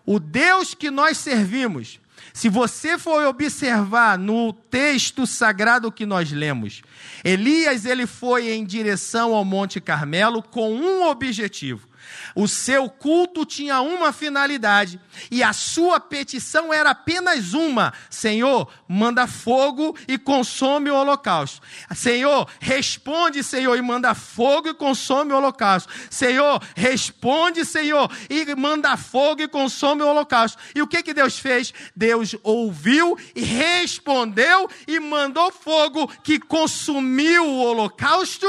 O 0.06 0.20
Deus 0.20 0.74
que 0.74 0.92
nós 0.92 1.18
servimos 1.18 2.00
se 2.32 2.48
você 2.48 2.98
for 2.98 3.26
observar 3.26 4.18
no 4.18 4.54
texto 4.54 5.28
sagrado 5.28 5.92
que 5.92 6.06
nós 6.06 6.32
lemos, 6.32 6.82
Elias 7.24 7.86
ele 7.86 8.08
foi 8.08 8.52
em 8.52 8.64
direção 8.64 9.34
ao 9.34 9.44
Monte 9.44 9.82
Carmelo 9.82 10.42
com 10.42 10.74
um 10.74 11.08
objetivo: 11.08 11.88
o 12.36 12.48
seu 12.48 12.90
culto 12.90 13.46
tinha 13.46 13.82
uma 13.82 14.12
finalidade 14.12 15.00
e 15.30 15.44
a 15.44 15.54
sua 15.54 16.00
petição 16.00 16.74
era 16.74 16.92
apenas 16.92 17.54
uma: 17.54 17.94
Senhor, 18.10 18.68
manda 18.88 19.28
fogo 19.28 19.96
e 20.08 20.18
consome 20.18 20.90
o 20.90 20.96
holocausto. 20.96 21.62
Senhor, 21.96 22.48
responde, 22.60 23.44
Senhor, 23.44 23.78
e 23.78 23.82
manda 23.82 24.14
fogo 24.16 24.70
e 24.70 24.74
consome 24.74 25.34
o 25.34 25.38
holocausto. 25.38 25.92
Senhor, 26.10 26.62
responde, 26.76 27.66
Senhor, 27.66 28.10
e 28.30 28.56
manda 28.56 28.98
fogo 28.98 29.42
e 29.42 29.48
consome 29.48 30.02
o 30.02 30.08
holocausto. 30.08 30.58
E 30.76 30.82
o 30.82 30.88
que 30.88 31.04
que 31.04 31.14
Deus 31.14 31.38
fez? 31.38 31.74
Deus 31.96 32.36
ouviu 32.44 33.18
e 33.36 33.42
respondeu 33.42 34.70
e 34.88 35.00
mandou 35.00 35.52
fogo 35.52 36.08
que 36.24 36.40
consumiu 36.40 37.46
o 37.46 37.64
holocausto 37.64 38.48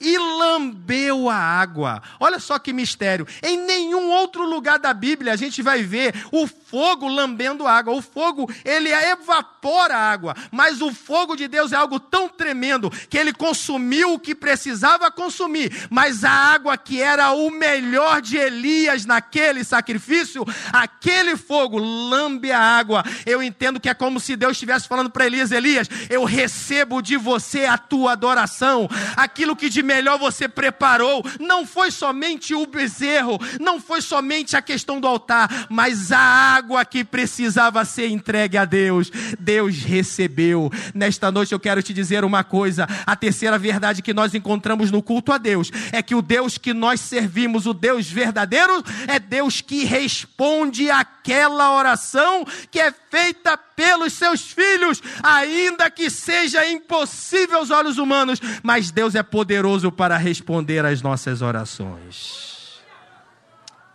e 0.00 0.16
lambeu 0.18 1.28
a 1.28 1.36
água. 1.36 2.02
Olha 2.18 2.38
só 2.38 2.58
que 2.58 2.72
mistério. 2.72 2.95
Em 3.42 3.58
nenhum 3.58 4.10
outro 4.10 4.44
lugar 4.44 4.78
da 4.78 4.92
Bíblia 4.92 5.32
a 5.32 5.36
gente 5.36 5.62
vai 5.62 5.82
ver 5.82 6.14
o 6.32 6.46
fogo 6.46 7.08
lambendo 7.08 7.66
água. 7.66 7.94
O 7.94 8.02
fogo, 8.02 8.50
ele 8.64 8.90
evapora 8.90 9.96
a 9.96 10.10
água. 10.10 10.34
Mas 10.50 10.80
o 10.80 10.92
fogo 10.92 11.36
de 11.36 11.48
Deus 11.48 11.72
é 11.72 11.76
algo 11.76 12.00
tão 12.00 12.28
tremendo 12.28 12.90
que 13.08 13.16
ele 13.16 13.32
consumiu 13.32 14.14
o 14.14 14.18
que 14.18 14.34
precisava 14.34 15.10
consumir. 15.10 15.86
Mas 15.90 16.24
a 16.24 16.30
água 16.30 16.76
que 16.76 17.00
era 17.00 17.32
o 17.32 17.50
melhor 17.50 18.20
de 18.20 18.36
Elias 18.36 19.04
naquele 19.04 19.64
sacrifício, 19.64 20.44
aquele 20.72 21.36
fogo 21.36 21.78
lambe 21.78 22.50
a 22.52 22.60
água. 22.60 23.04
Eu 23.24 23.42
entendo 23.42 23.80
que 23.80 23.88
é 23.88 23.94
como 23.94 24.20
se 24.20 24.36
Deus 24.36 24.52
estivesse 24.52 24.88
falando 24.88 25.10
para 25.10 25.26
Elias: 25.26 25.50
Elias, 25.50 25.88
eu 26.10 26.24
recebo 26.24 27.00
de 27.00 27.16
você 27.16 27.64
a 27.64 27.78
tua 27.78 28.12
adoração. 28.12 28.88
Aquilo 29.16 29.56
que 29.56 29.68
de 29.68 29.82
melhor 29.82 30.18
você 30.18 30.48
preparou 30.48 31.24
não 31.38 31.66
foi 31.66 31.90
somente 31.90 32.54
o 32.54 32.66
bezerro 32.86 33.16
erro 33.26 33.40
não 33.60 33.80
foi 33.80 34.00
somente 34.00 34.56
a 34.56 34.62
questão 34.62 35.00
do 35.00 35.06
altar, 35.06 35.66
mas 35.68 36.12
a 36.12 36.18
água 36.18 36.84
que 36.84 37.04
precisava 37.04 37.84
ser 37.84 38.08
entregue 38.08 38.56
a 38.56 38.64
Deus. 38.64 39.10
Deus 39.38 39.78
recebeu. 39.78 40.70
Nesta 40.94 41.30
noite 41.32 41.52
eu 41.52 41.60
quero 41.60 41.82
te 41.82 41.92
dizer 41.92 42.24
uma 42.24 42.44
coisa: 42.44 42.86
a 43.04 43.16
terceira 43.16 43.58
verdade 43.58 44.02
que 44.02 44.14
nós 44.14 44.34
encontramos 44.34 44.90
no 44.90 45.02
culto 45.02 45.32
a 45.32 45.38
Deus 45.38 45.70
é 45.90 46.02
que 46.02 46.14
o 46.14 46.22
Deus 46.22 46.56
que 46.56 46.72
nós 46.72 47.00
servimos, 47.00 47.66
o 47.66 47.74
Deus 47.74 48.06
verdadeiro, 48.06 48.84
é 49.08 49.18
Deus 49.18 49.60
que 49.60 49.84
responde 49.84 50.90
aquela 50.90 51.76
oração 51.76 52.44
que 52.70 52.78
é 52.78 52.92
feita 53.10 53.56
pelos 53.56 54.12
seus 54.12 54.40
filhos, 54.40 55.02
ainda 55.22 55.90
que 55.90 56.08
seja 56.08 56.66
impossível 56.66 57.58
aos 57.58 57.70
olhos 57.70 57.98
humanos, 57.98 58.40
mas 58.62 58.90
Deus 58.90 59.14
é 59.14 59.22
poderoso 59.22 59.92
para 59.92 60.16
responder 60.16 60.84
às 60.84 61.02
nossas 61.02 61.42
orações. 61.42 62.45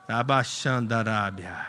Abaixandarábia. 0.07 1.67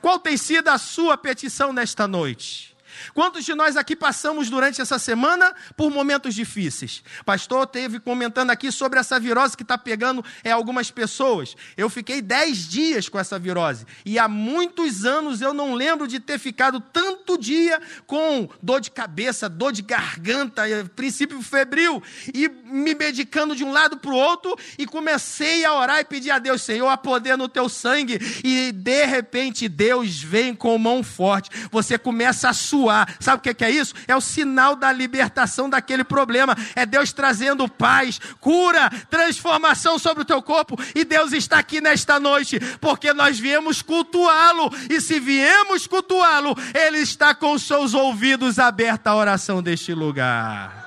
Qual 0.00 0.18
tem 0.18 0.36
sido 0.36 0.68
a 0.68 0.78
sua 0.78 1.16
petição 1.16 1.72
nesta 1.72 2.06
noite? 2.06 2.73
Quantos 3.12 3.44
de 3.44 3.54
nós 3.54 3.76
aqui 3.76 3.94
passamos 3.96 4.50
durante 4.50 4.80
essa 4.80 4.98
semana 4.98 5.54
por 5.76 5.90
momentos 5.90 6.34
difíceis? 6.34 7.02
Pastor 7.24 7.66
teve 7.66 8.00
comentando 8.00 8.50
aqui 8.50 8.70
sobre 8.70 8.98
essa 8.98 9.18
virose 9.18 9.56
que 9.56 9.62
está 9.62 9.76
pegando 9.76 10.24
é, 10.42 10.50
algumas 10.50 10.90
pessoas. 10.90 11.56
Eu 11.76 11.90
fiquei 11.90 12.22
dez 12.22 12.68
dias 12.68 13.08
com 13.08 13.18
essa 13.18 13.38
virose. 13.38 13.86
E 14.04 14.18
há 14.18 14.28
muitos 14.28 15.04
anos 15.04 15.40
eu 15.40 15.52
não 15.52 15.74
lembro 15.74 16.06
de 16.06 16.20
ter 16.20 16.38
ficado 16.38 16.80
tanto 16.80 17.38
dia 17.38 17.80
com 18.06 18.48
dor 18.62 18.80
de 18.80 18.90
cabeça, 18.90 19.48
dor 19.48 19.72
de 19.72 19.82
garganta, 19.82 20.68
eh, 20.68 20.84
princípio 20.84 21.40
febril. 21.42 22.02
E 22.32 22.48
me 22.48 22.94
medicando 22.94 23.56
de 23.56 23.64
um 23.64 23.72
lado 23.72 23.96
para 23.96 24.10
o 24.10 24.16
outro. 24.16 24.56
E 24.78 24.86
comecei 24.86 25.64
a 25.64 25.74
orar 25.74 26.00
e 26.00 26.04
pedir 26.04 26.30
a 26.30 26.38
Deus, 26.38 26.62
Senhor, 26.62 26.88
a 26.88 26.96
poder 26.96 27.36
no 27.36 27.48
teu 27.48 27.68
sangue. 27.68 28.18
E 28.44 28.72
de 28.72 29.04
repente 29.04 29.68
Deus 29.68 30.22
vem 30.22 30.54
com 30.54 30.76
mão 30.78 31.02
forte. 31.02 31.50
Você 31.70 31.98
começa 31.98 32.48
a 32.48 32.52
suar 32.52 32.83
Sabe 33.20 33.38
o 33.38 33.54
que 33.54 33.64
é 33.64 33.70
isso? 33.70 33.94
É 34.06 34.14
o 34.14 34.20
sinal 34.20 34.76
da 34.76 34.92
libertação 34.92 35.68
daquele 35.68 36.04
problema. 36.04 36.56
É 36.74 36.84
Deus 36.84 37.12
trazendo 37.12 37.68
paz, 37.68 38.20
cura, 38.40 38.90
transformação 39.10 39.98
sobre 39.98 40.22
o 40.22 40.26
teu 40.26 40.42
corpo. 40.42 40.76
E 40.94 41.04
Deus 41.04 41.32
está 41.32 41.58
aqui 41.58 41.80
nesta 41.80 42.20
noite, 42.20 42.58
porque 42.80 43.12
nós 43.12 43.38
viemos 43.38 43.82
cultuá-lo. 43.82 44.70
E 44.90 45.00
se 45.00 45.18
viemos 45.20 45.86
cultuá-lo, 45.86 46.56
Ele 46.74 46.98
está 46.98 47.34
com 47.34 47.58
seus 47.58 47.94
ouvidos 47.94 48.58
abertos 48.58 49.06
à 49.06 49.14
oração 49.14 49.62
deste 49.62 49.94
lugar. 49.94 50.83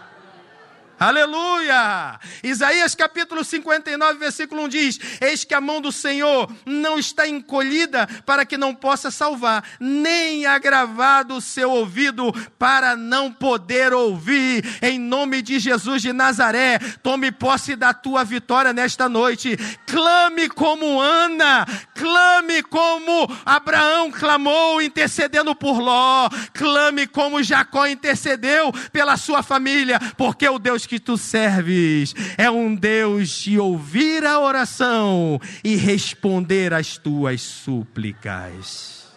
Aleluia! 1.00 2.20
Isaías 2.42 2.96
capítulo 2.96 3.44
59, 3.44 4.18
versículo 4.18 4.64
1 4.64 4.68
diz: 4.68 5.00
Eis 5.22 5.44
que 5.44 5.54
a 5.54 5.62
mão 5.62 5.80
do 5.80 5.92
Senhor 5.92 6.52
não 6.66 6.98
está 6.98 7.28
encolhida 7.28 8.08
para 8.26 8.44
que 8.44 8.58
não 8.58 8.74
possa 8.74 9.12
salvar, 9.12 9.64
nem 9.80 10.48
agravado 10.48 11.36
o 11.36 11.42
seu 11.42 11.70
ouvido 11.70 12.34
para 12.58 12.96
não 12.96 13.32
poder 13.32 13.94
ouvir. 13.94 14.66
Em 14.82 14.98
nome 14.98 15.44
de 15.44 15.60
Jesus 15.60 16.02
de 16.02 16.12
Nazaré, 16.12 16.80
tome 17.04 17.32
posse 17.32 17.76
da 17.76 17.94
tua 17.94 18.24
vitória 18.24 18.74
nesta 18.74 19.08
noite. 19.08 19.56
Clame 19.86 20.50
como 20.50 21.00
Ana, 21.00 21.64
clame 21.94 22.64
como 22.64 23.30
Abraão 23.46 24.10
clamou, 24.10 24.82
intercedendo 24.82 25.54
por 25.54 25.80
Ló, 25.80 26.28
clame 26.54 27.06
como 27.06 27.44
Jacó 27.44 27.86
intercedeu 27.86 28.74
pela 28.92 29.16
sua 29.16 29.44
família, 29.44 30.00
porque 30.18 30.50
o 30.50 30.58
Deus 30.58 30.87
que 30.88 31.00
tu 31.00 31.18
serves 31.18 32.16
é 32.38 32.50
um 32.50 32.74
Deus 32.74 33.30
de 33.30 33.60
ouvir 33.60 34.26
a 34.26 34.40
oração 34.40 35.40
e 35.64 35.76
responder 35.76 36.74
às 36.74 36.98
tuas 36.98 37.42
súplicas. 37.42 39.08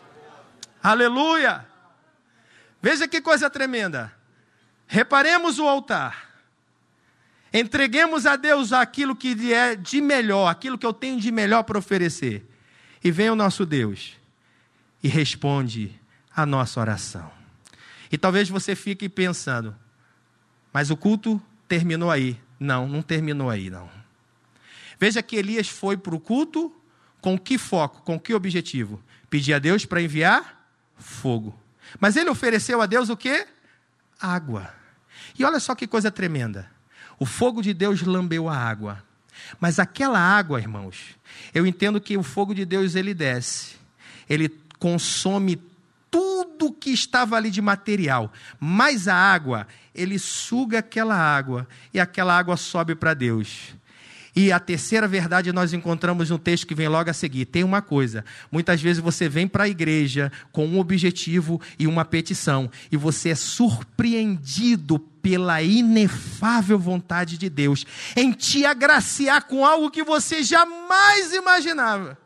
Aleluia! 0.83 1.67
Veja 2.83 3.07
que 3.07 3.21
coisa 3.21 3.49
tremenda. 3.49 4.13
Reparemos 4.87 5.59
o 5.59 5.69
altar. 5.69 6.31
Entreguemos 7.53 8.27
a 8.27 8.37
Deus 8.37 8.73
aquilo 8.73 9.15
que 9.15 9.53
é 9.53 9.75
de 9.75 10.01
melhor, 10.01 10.49
aquilo 10.49 10.79
que 10.79 10.87
eu 10.87 10.93
tenho 10.93 11.21
de 11.21 11.31
melhor 11.31 11.63
para 11.65 11.79
oferecer. 11.79 12.47
E 13.03 13.11
vem 13.11 13.31
o 13.31 13.35
nosso 13.35 13.67
Deus 13.67 14.17
e 15.03 15.09
responde 15.09 15.99
a 16.35 16.47
nossa 16.47 16.81
oração. 16.81 17.31
E 18.11 18.19
talvez 18.19 18.49
você 18.49 18.75
fique 18.75 19.09
pensando, 19.09 19.75
mas 20.73 20.91
o 20.91 20.97
culto 20.97 21.43
terminou 21.71 22.11
aí. 22.11 22.37
Não, 22.59 22.89
não 22.89 23.01
terminou 23.01 23.49
aí, 23.49 23.71
não. 23.71 23.89
Veja 24.99 25.23
que 25.23 25.37
Elias 25.37 25.69
foi 25.69 25.97
para 25.97 26.15
o 26.15 26.21
culto 26.21 26.75
com 27.21 27.39
que 27.39 27.57
foco, 27.57 28.03
com 28.03 28.19
que 28.19 28.35
objetivo? 28.35 29.01
Pedir 29.31 29.55
a 29.55 29.61
Deus 29.61 29.87
para 29.87 30.03
enviar 30.03 30.69
fogo. 30.97 31.57
Mas 32.01 32.17
ele 32.17 32.29
ofereceu 32.29 32.83
a 32.83 32.87
Deus 32.87 33.09
o 33.09 33.17
que? 33.17 33.47
Água. 34.21 34.75
E 35.39 35.45
olha 35.45 35.61
só 35.61 35.77
que 35.77 35.87
coisa 35.87 36.11
tremenda. 36.11 36.69
O 37.21 37.25
fogo 37.25 37.63
de 37.63 37.73
Deus 37.73 38.03
lambeu 38.03 38.49
a 38.49 38.57
água. 38.57 39.03
Mas 39.61 39.79
aquela 39.79 40.19
água, 40.19 40.59
irmãos, 40.59 41.17
eu 41.55 41.65
entendo 41.65 42.01
que 42.01 42.17
o 42.17 42.23
fogo 42.23 42.53
de 42.53 42.65
Deus 42.65 42.97
ele 42.97 43.15
desce. 43.15 43.77
Ele 44.29 44.49
consome 44.79 45.57
tudo 46.11 46.73
que 46.73 46.91
estava 46.91 47.37
ali 47.37 47.51
de 47.51 47.63
material. 47.63 48.33
Mas 48.59 49.07
a 49.09 49.15
água, 49.15 49.67
ele 49.95 50.19
suga 50.19 50.79
aquela 50.81 51.17
água 51.17 51.69
e 51.95 52.01
aquela 52.01 52.37
água 52.37 52.57
sobe 52.57 52.95
para 52.95 53.15
Deus. 53.15 53.75
E 54.35 54.53
a 54.53 54.61
terceira 54.61 55.09
verdade 55.09 55.53
nós 55.53 55.73
encontramos 55.73 56.31
no 56.31 56.39
texto 56.39 56.67
que 56.67 56.75
vem 56.75 56.89
logo 56.89 57.11
a 57.11 57.13
seguir. 57.13 57.47
Tem 57.47 57.65
uma 57.65 57.83
coisa: 57.83 58.25
muitas 58.51 58.81
vezes 58.81 59.03
você 59.03 59.29
vem 59.29 59.49
para 59.49 59.65
a 59.65 59.69
igreja 59.69 60.31
com 60.53 60.67
um 60.67 60.79
objetivo 60.79 61.61
e 61.79 61.87
uma 61.87 62.05
petição, 62.05 62.71
e 62.91 62.97
você 62.97 63.31
é 63.31 63.35
surpreendido 63.35 64.99
pela 64.99 65.61
inefável 65.63 66.79
vontade 66.79 67.37
de 67.37 67.51
Deus 67.51 67.85
em 68.17 68.33
te 68.33 68.65
agraciar 68.65 69.45
com 69.45 69.67
algo 69.67 69.91
que 69.91 70.03
você 70.03 70.43
jamais 70.43 71.33
imaginava. 71.35 72.17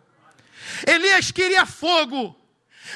Elias 0.87 1.31
queria 1.31 1.67
fogo. 1.67 2.37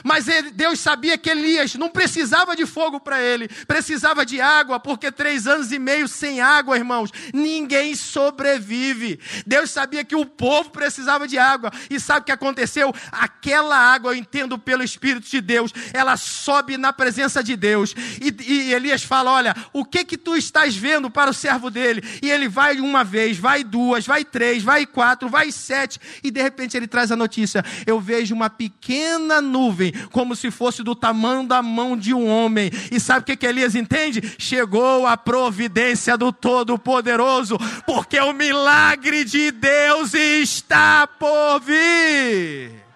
Mas 0.04 0.28
ele, 0.28 0.50
Deus 0.50 0.80
sabia 0.80 1.18
que 1.18 1.30
Elias 1.30 1.74
não 1.74 1.88
precisava 1.88 2.54
de 2.54 2.66
fogo 2.66 3.00
para 3.00 3.20
ele, 3.20 3.48
precisava 3.66 4.24
de 4.24 4.40
água, 4.40 4.78
porque 4.78 5.10
três 5.10 5.46
anos 5.46 5.72
e 5.72 5.78
meio 5.78 6.06
sem 6.06 6.40
água, 6.40 6.76
irmãos, 6.76 7.10
ninguém 7.32 7.94
sobrevive. 7.94 9.18
Deus 9.46 9.70
sabia 9.70 10.04
que 10.04 10.14
o 10.14 10.26
povo 10.26 10.70
precisava 10.70 11.26
de 11.26 11.38
água, 11.38 11.72
e 11.90 11.98
sabe 11.98 12.20
o 12.20 12.24
que 12.24 12.32
aconteceu? 12.32 12.94
Aquela 13.10 13.76
água, 13.76 14.12
eu 14.12 14.16
entendo 14.16 14.58
pelo 14.58 14.82
Espírito 14.82 15.28
de 15.28 15.40
Deus, 15.40 15.72
ela 15.92 16.16
sobe 16.16 16.76
na 16.76 16.92
presença 16.92 17.42
de 17.42 17.56
Deus, 17.56 17.94
e, 18.20 18.34
e 18.52 18.74
Elias 18.74 19.02
fala: 19.02 19.32
Olha, 19.32 19.54
o 19.72 19.84
que 19.84 20.04
que 20.04 20.16
tu 20.16 20.36
estás 20.36 20.76
vendo 20.76 21.10
para 21.10 21.30
o 21.30 21.34
servo 21.34 21.70
dele? 21.70 22.02
E 22.22 22.30
ele 22.30 22.48
vai 22.48 22.78
uma 22.80 23.02
vez, 23.02 23.38
vai 23.38 23.64
duas, 23.64 24.06
vai 24.06 24.24
três, 24.24 24.62
vai 24.62 24.86
quatro, 24.86 25.28
vai 25.28 25.50
sete, 25.50 25.98
e 26.22 26.30
de 26.30 26.42
repente 26.42 26.76
ele 26.76 26.86
traz 26.86 27.10
a 27.10 27.16
notícia: 27.16 27.64
Eu 27.86 28.00
vejo 28.00 28.34
uma 28.34 28.50
pequena 28.50 29.40
nuvem 29.40 29.77
nuvem, 29.78 29.92
como 30.10 30.34
se 30.34 30.50
fosse 30.50 30.82
do 30.82 30.94
tamanho 30.94 31.46
da 31.46 31.62
mão 31.62 31.96
de 31.96 32.12
um 32.12 32.26
homem. 32.26 32.70
E 32.90 32.98
sabe 32.98 33.20
o 33.20 33.24
que, 33.24 33.36
que 33.36 33.46
Elias 33.46 33.74
entende? 33.74 34.34
Chegou 34.38 35.06
a 35.06 35.16
providência 35.16 36.18
do 36.18 36.32
Todo-Poderoso, 36.32 37.56
porque 37.86 38.18
o 38.18 38.32
milagre 38.32 39.24
de 39.24 39.52
Deus 39.52 40.12
está 40.14 41.06
por 41.06 41.60
vir. 41.60 42.87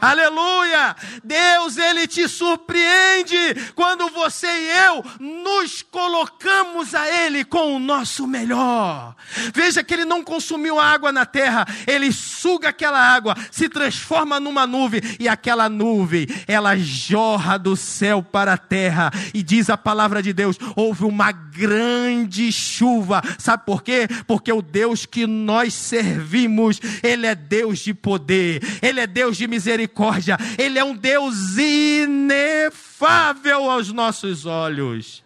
Aleluia! 0.00 0.96
Deus, 1.22 1.76
ele 1.76 2.06
te 2.06 2.26
surpreende 2.26 3.36
quando 3.74 4.08
você 4.08 4.46
e 4.46 4.68
eu 4.86 5.04
nos 5.20 5.82
colocamos 5.82 6.94
a 6.94 7.06
ele 7.06 7.44
com 7.44 7.76
o 7.76 7.78
nosso 7.78 8.26
melhor. 8.26 9.14
Veja 9.54 9.84
que 9.84 9.92
ele 9.92 10.06
não 10.06 10.24
consumiu 10.24 10.80
água 10.80 11.12
na 11.12 11.26
terra, 11.26 11.66
ele 11.86 12.10
suga 12.12 12.70
aquela 12.70 12.98
água, 12.98 13.36
se 13.50 13.68
transforma 13.68 14.40
numa 14.40 14.66
nuvem 14.66 15.02
e 15.18 15.28
aquela 15.28 15.68
nuvem, 15.68 16.26
ela 16.48 16.76
jorra 16.78 17.58
do 17.58 17.76
céu 17.76 18.22
para 18.22 18.54
a 18.54 18.58
terra 18.58 19.10
e 19.34 19.42
diz 19.42 19.68
a 19.68 19.76
palavra 19.76 20.22
de 20.22 20.32
Deus: 20.32 20.56
houve 20.74 21.04
uma 21.04 21.30
grande 21.30 22.50
chuva. 22.50 23.22
Sabe 23.38 23.66
por 23.66 23.82
quê? 23.82 24.08
Porque 24.26 24.50
o 24.50 24.62
Deus 24.62 25.04
que 25.04 25.26
nós 25.26 25.74
servimos, 25.74 26.80
ele 27.02 27.26
é 27.26 27.34
Deus 27.34 27.80
de 27.80 27.92
poder, 27.92 28.62
ele 28.80 29.00
é 29.00 29.06
Deus 29.06 29.36
de 29.36 29.46
misericórdia 29.46 29.89
misericórdia, 29.90 30.38
Ele 30.58 30.78
é 30.78 30.84
um 30.84 30.94
Deus 30.94 31.56
inefável 31.56 33.70
aos 33.70 33.90
nossos 33.92 34.46
olhos. 34.46 35.22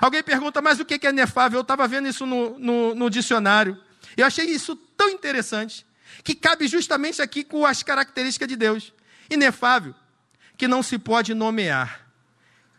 Alguém 0.00 0.22
pergunta, 0.22 0.62
mas 0.62 0.78
o 0.80 0.84
que 0.84 1.06
é 1.06 1.10
inefável? 1.10 1.58
Eu 1.58 1.62
estava 1.62 1.88
vendo 1.88 2.08
isso 2.08 2.24
no, 2.24 2.58
no, 2.58 2.94
no 2.94 3.10
dicionário. 3.10 3.78
Eu 4.16 4.26
achei 4.26 4.46
isso 4.46 4.74
tão 4.96 5.10
interessante, 5.10 5.84
que 6.22 6.34
cabe 6.34 6.66
justamente 6.68 7.20
aqui 7.20 7.44
com 7.44 7.66
as 7.66 7.82
características 7.82 8.48
de 8.48 8.56
Deus. 8.56 8.94
Inefável, 9.28 9.94
que 10.56 10.68
não 10.68 10.82
se 10.82 10.98
pode 10.98 11.34
nomear, 11.34 12.08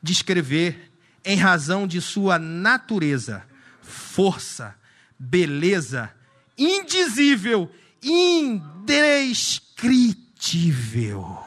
descrever, 0.01 0.91
em 1.23 1.37
razão 1.37 1.85
de 1.87 2.01
sua 2.01 2.37
natureza, 2.37 3.43
força, 3.81 4.75
beleza, 5.17 6.11
indizível, 6.57 7.71
indescritível 8.01 10.24
indescritível. 10.45 11.37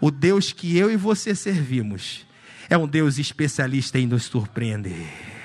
O 0.00 0.10
Deus 0.10 0.52
que 0.52 0.76
eu 0.76 0.90
e 0.90 0.96
você 0.96 1.34
servimos 1.34 2.26
é 2.70 2.78
um 2.78 2.86
Deus 2.86 3.18
especialista 3.18 3.98
em 3.98 4.06
nos 4.06 4.24
surpreender. 4.24 5.37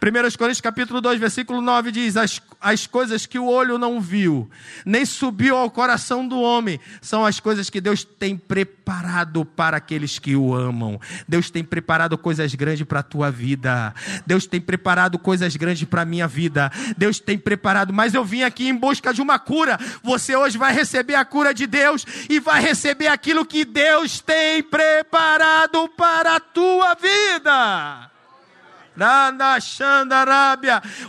1 0.00 0.36
Coríntios 0.36 0.60
capítulo 0.60 1.00
2, 1.00 1.20
versículo 1.20 1.60
9 1.60 1.92
diz: 1.92 2.16
as, 2.16 2.40
as 2.60 2.86
coisas 2.86 3.26
que 3.26 3.38
o 3.38 3.46
olho 3.46 3.78
não 3.78 4.00
viu, 4.00 4.50
nem 4.84 5.04
subiu 5.04 5.56
ao 5.56 5.70
coração 5.70 6.26
do 6.26 6.40
homem, 6.40 6.80
são 7.00 7.24
as 7.24 7.40
coisas 7.40 7.68
que 7.70 7.80
Deus 7.80 8.04
tem 8.04 8.36
preparado 8.36 9.44
para 9.44 9.76
aqueles 9.76 10.18
que 10.18 10.36
o 10.36 10.54
amam. 10.54 11.00
Deus 11.28 11.50
tem 11.50 11.64
preparado 11.64 12.16
coisas 12.16 12.54
grandes 12.54 12.86
para 12.86 13.00
a 13.00 13.02
tua 13.02 13.30
vida. 13.30 13.94
Deus 14.26 14.46
tem 14.46 14.60
preparado 14.60 15.18
coisas 15.18 15.54
grandes 15.56 15.84
para 15.84 16.02
a 16.02 16.06
minha 16.06 16.26
vida. 16.26 16.70
Deus 16.96 17.20
tem 17.20 17.38
preparado, 17.38 17.92
mas 17.92 18.14
eu 18.14 18.24
vim 18.24 18.42
aqui 18.42 18.68
em 18.68 18.74
busca 18.74 19.12
de 19.12 19.20
uma 19.20 19.38
cura. 19.38 19.78
Você 20.02 20.36
hoje 20.36 20.58
vai 20.58 20.72
receber 20.72 21.14
a 21.14 21.24
cura 21.24 21.52
de 21.52 21.66
Deus 21.66 22.04
e 22.28 22.40
vai 22.40 22.60
receber 22.60 23.08
aquilo 23.08 23.44
que 23.44 23.64
Deus 23.64 24.20
tem 24.20 24.62
preparado 24.62 25.88
para 25.96 26.36
a 26.36 26.40
tua 26.40 26.94
vida. 26.94 28.13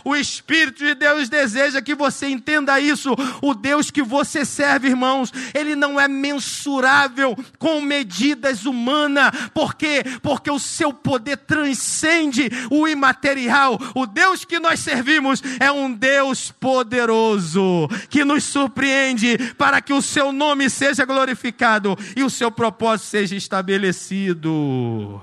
O 0.04 0.16
Espírito 0.16 0.84
de 0.84 0.94
Deus 0.94 1.28
deseja 1.28 1.80
que 1.80 1.94
você 1.94 2.28
entenda 2.28 2.80
isso. 2.80 3.14
O 3.40 3.54
Deus 3.54 3.90
que 3.90 4.02
você 4.02 4.44
serve, 4.44 4.88
irmãos, 4.88 5.32
ele 5.54 5.76
não 5.76 6.00
é 6.00 6.08
mensurável 6.08 7.36
com 7.58 7.80
medidas 7.80 8.64
humanas. 8.64 9.30
Por 9.54 9.74
quê? 9.74 10.02
Porque 10.22 10.50
o 10.50 10.58
seu 10.58 10.92
poder 10.92 11.36
transcende 11.36 12.50
o 12.70 12.88
imaterial. 12.88 13.78
O 13.94 14.06
Deus 14.06 14.44
que 14.44 14.58
nós 14.58 14.80
servimos 14.80 15.42
é 15.60 15.70
um 15.70 15.92
Deus 15.92 16.50
poderoso, 16.50 17.88
que 18.08 18.24
nos 18.24 18.44
surpreende 18.44 19.38
para 19.56 19.80
que 19.80 19.92
o 19.92 20.02
seu 20.02 20.32
nome 20.32 20.68
seja 20.68 21.04
glorificado 21.04 21.96
e 22.16 22.22
o 22.22 22.30
seu 22.30 22.50
propósito 22.50 23.06
seja 23.06 23.36
estabelecido. 23.36 25.20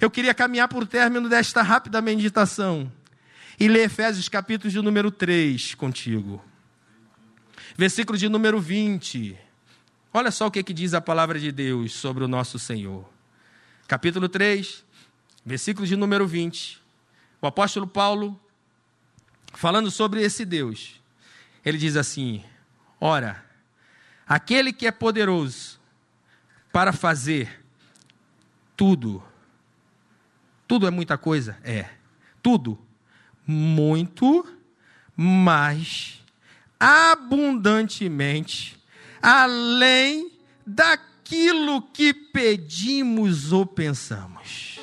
Eu 0.00 0.08
queria 0.08 0.32
caminhar 0.32 0.68
por 0.68 0.86
término 0.86 1.28
desta 1.28 1.60
rápida 1.60 2.00
meditação 2.00 2.90
e 3.58 3.66
ler 3.66 3.86
Efésios 3.86 4.28
capítulo 4.28 4.70
de 4.70 4.80
número 4.80 5.10
3 5.10 5.74
contigo. 5.74 6.42
Versículo 7.76 8.16
de 8.16 8.28
número 8.28 8.60
20. 8.60 9.36
Olha 10.14 10.30
só 10.30 10.46
o 10.46 10.50
que, 10.52 10.62
que 10.62 10.72
diz 10.72 10.94
a 10.94 11.00
palavra 11.00 11.40
de 11.40 11.50
Deus 11.50 11.92
sobre 11.94 12.22
o 12.22 12.28
nosso 12.28 12.60
Senhor. 12.60 13.08
Capítulo 13.88 14.28
3, 14.28 14.84
versículo 15.44 15.84
de 15.84 15.96
número 15.96 16.28
20. 16.28 16.80
O 17.42 17.46
apóstolo 17.48 17.86
Paulo, 17.86 18.40
falando 19.52 19.90
sobre 19.90 20.22
esse 20.22 20.44
Deus, 20.44 21.00
ele 21.64 21.76
diz 21.76 21.96
assim: 21.96 22.44
Ora, 23.00 23.44
aquele 24.28 24.72
que 24.72 24.86
é 24.86 24.92
poderoso 24.92 25.80
para 26.72 26.92
fazer 26.92 27.64
tudo 28.76 29.27
tudo 30.68 30.86
é 30.86 30.90
muita 30.90 31.16
coisa? 31.16 31.56
É. 31.64 31.86
Tudo. 32.42 32.78
Muito 33.46 34.46
mais 35.16 36.22
abundantemente 36.78 38.78
além 39.20 40.30
daquilo 40.64 41.82
que 41.82 42.12
pedimos 42.12 43.52
ou 43.52 43.66
pensamos. 43.66 44.78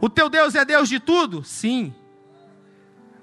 O 0.00 0.08
teu 0.08 0.30
Deus 0.30 0.54
é 0.54 0.64
Deus 0.64 0.88
de 0.88 1.00
tudo? 1.00 1.42
Sim. 1.44 1.92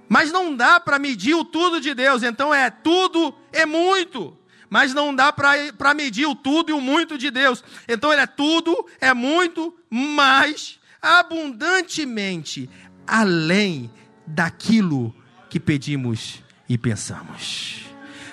Mas 0.10 0.32
não 0.32 0.56
dá 0.56 0.80
para 0.80 1.00
medir 1.00 1.36
o 1.36 1.46
tudo 1.46 1.80
de 1.80 1.94
Deus, 1.94 2.22
então 2.22 2.54
é 2.54 2.70
tudo 2.70 3.34
é 3.54 3.66
muito. 3.66 4.38
Mas 4.70 4.94
não 4.94 5.16
dá 5.16 5.34
para 5.34 5.94
medir 5.94 6.26
o 6.26 6.36
tudo 6.36 6.70
e 6.70 6.74
o 6.74 6.82
muito 6.82 7.18
de 7.18 7.32
Deus. 7.32 7.64
Então 7.88 8.12
ele 8.12 8.22
é 8.22 8.28
tudo, 8.28 8.86
é 9.00 9.14
muito, 9.14 9.74
mais 9.90 10.81
abundantemente 11.02 12.70
além 13.08 13.90
daquilo 14.26 15.14
que 15.50 15.60
pedimos 15.60 16.44
e 16.70 16.78
pensamos. 16.78 17.86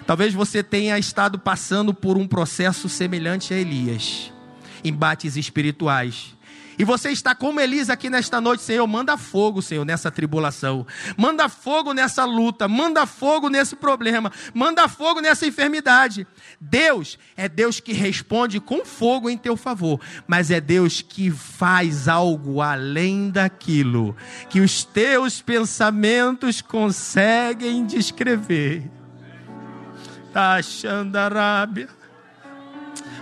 Talvez 0.07 0.33
você 0.33 0.63
tenha 0.63 0.99
estado 0.99 1.39
passando 1.39 1.93
por 1.93 2.17
um 2.17 2.27
processo 2.27 2.89
semelhante 2.89 3.53
a 3.53 3.57
Elias, 3.57 4.33
embates 4.85 5.37
espirituais. 5.37 6.37
E 6.79 6.85
você 6.85 7.11
está 7.11 7.35
como 7.35 7.61
Elisa 7.61 7.95
aqui 7.95 8.09
nesta 8.09 8.41
noite, 8.41 8.63
Senhor, 8.63 8.87
manda 8.87 9.19
fogo, 9.19 9.61
Senhor, 9.61 9.85
nessa 9.85 10.13
tribulação. 10.13 10.87
Manda 11.17 11.49
fogo 11.49 11.93
nessa 11.93 12.25
luta, 12.25 12.69
manda 12.69 13.05
fogo 13.05 13.49
nesse 13.49 13.75
problema, 13.75 14.31
manda 14.55 14.87
fogo 14.87 15.21
nessa 15.21 15.45
enfermidade. 15.45 16.25
Deus 16.61 17.19
é 17.37 17.49
Deus 17.49 17.81
que 17.81 17.93
responde 17.93 18.61
com 18.61 18.85
fogo 18.85 19.29
em 19.29 19.37
teu 19.37 19.57
favor, 19.57 20.01
mas 20.25 20.53
é 20.53 20.61
Deus 20.61 21.03
que 21.03 21.33
faz 21.33 22.07
algo 22.07 22.63
além 22.63 23.29
daquilo 23.29 24.17
que 24.49 24.61
os 24.61 24.85
teus 24.85 25.43
pensamentos 25.43 26.63
conseguem 26.63 27.85
descrever. 27.85 28.89
Taxandarábia. 30.33 31.89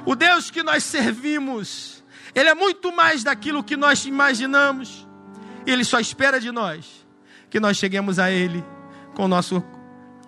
O 0.04 0.14
Deus 0.14 0.50
que 0.50 0.62
nós 0.62 0.84
servimos 0.84 1.95
ele 2.37 2.51
é 2.51 2.55
muito 2.55 2.94
mais 2.94 3.25
daquilo 3.25 3.64
que 3.64 3.79
nós 3.79 4.05
imaginamos. 4.05 5.09
Ele 5.66 5.83
só 5.83 5.99
espera 5.99 6.38
de 6.38 6.53
nós 6.53 7.07
que 7.49 7.59
nós 7.59 7.79
cheguemos 7.79 8.18
a 8.18 8.31
Ele 8.31 8.62
com 9.14 9.25
o 9.25 9.29
nosso 9.29 9.64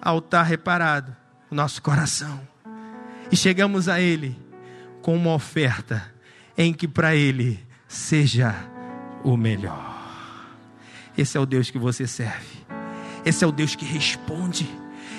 altar 0.01 0.47
reparado, 0.47 1.14
o 1.51 1.55
nosso 1.55 1.83
coração. 1.83 2.40
E 3.31 3.37
chegamos 3.37 3.90
a 3.90 4.01
Ele 4.01 4.40
com 5.03 5.14
uma 5.14 5.35
oferta 5.35 6.11
em 6.57 6.73
que 6.73 6.88
para 6.88 7.14
Ele 7.14 7.62
seja 7.87 8.55
o 9.23 9.37
melhor. 9.37 9.94
Esse 11.16 11.37
é 11.37 11.40
o 11.40 11.44
Deus 11.44 11.71
que 11.71 11.79
você 11.79 12.07
serve. 12.07 12.64
Esse 13.23 13.44
é 13.44 13.47
o 13.47 13.53
Deus 13.53 13.75
que 13.75 13.85
responde. 13.85 14.66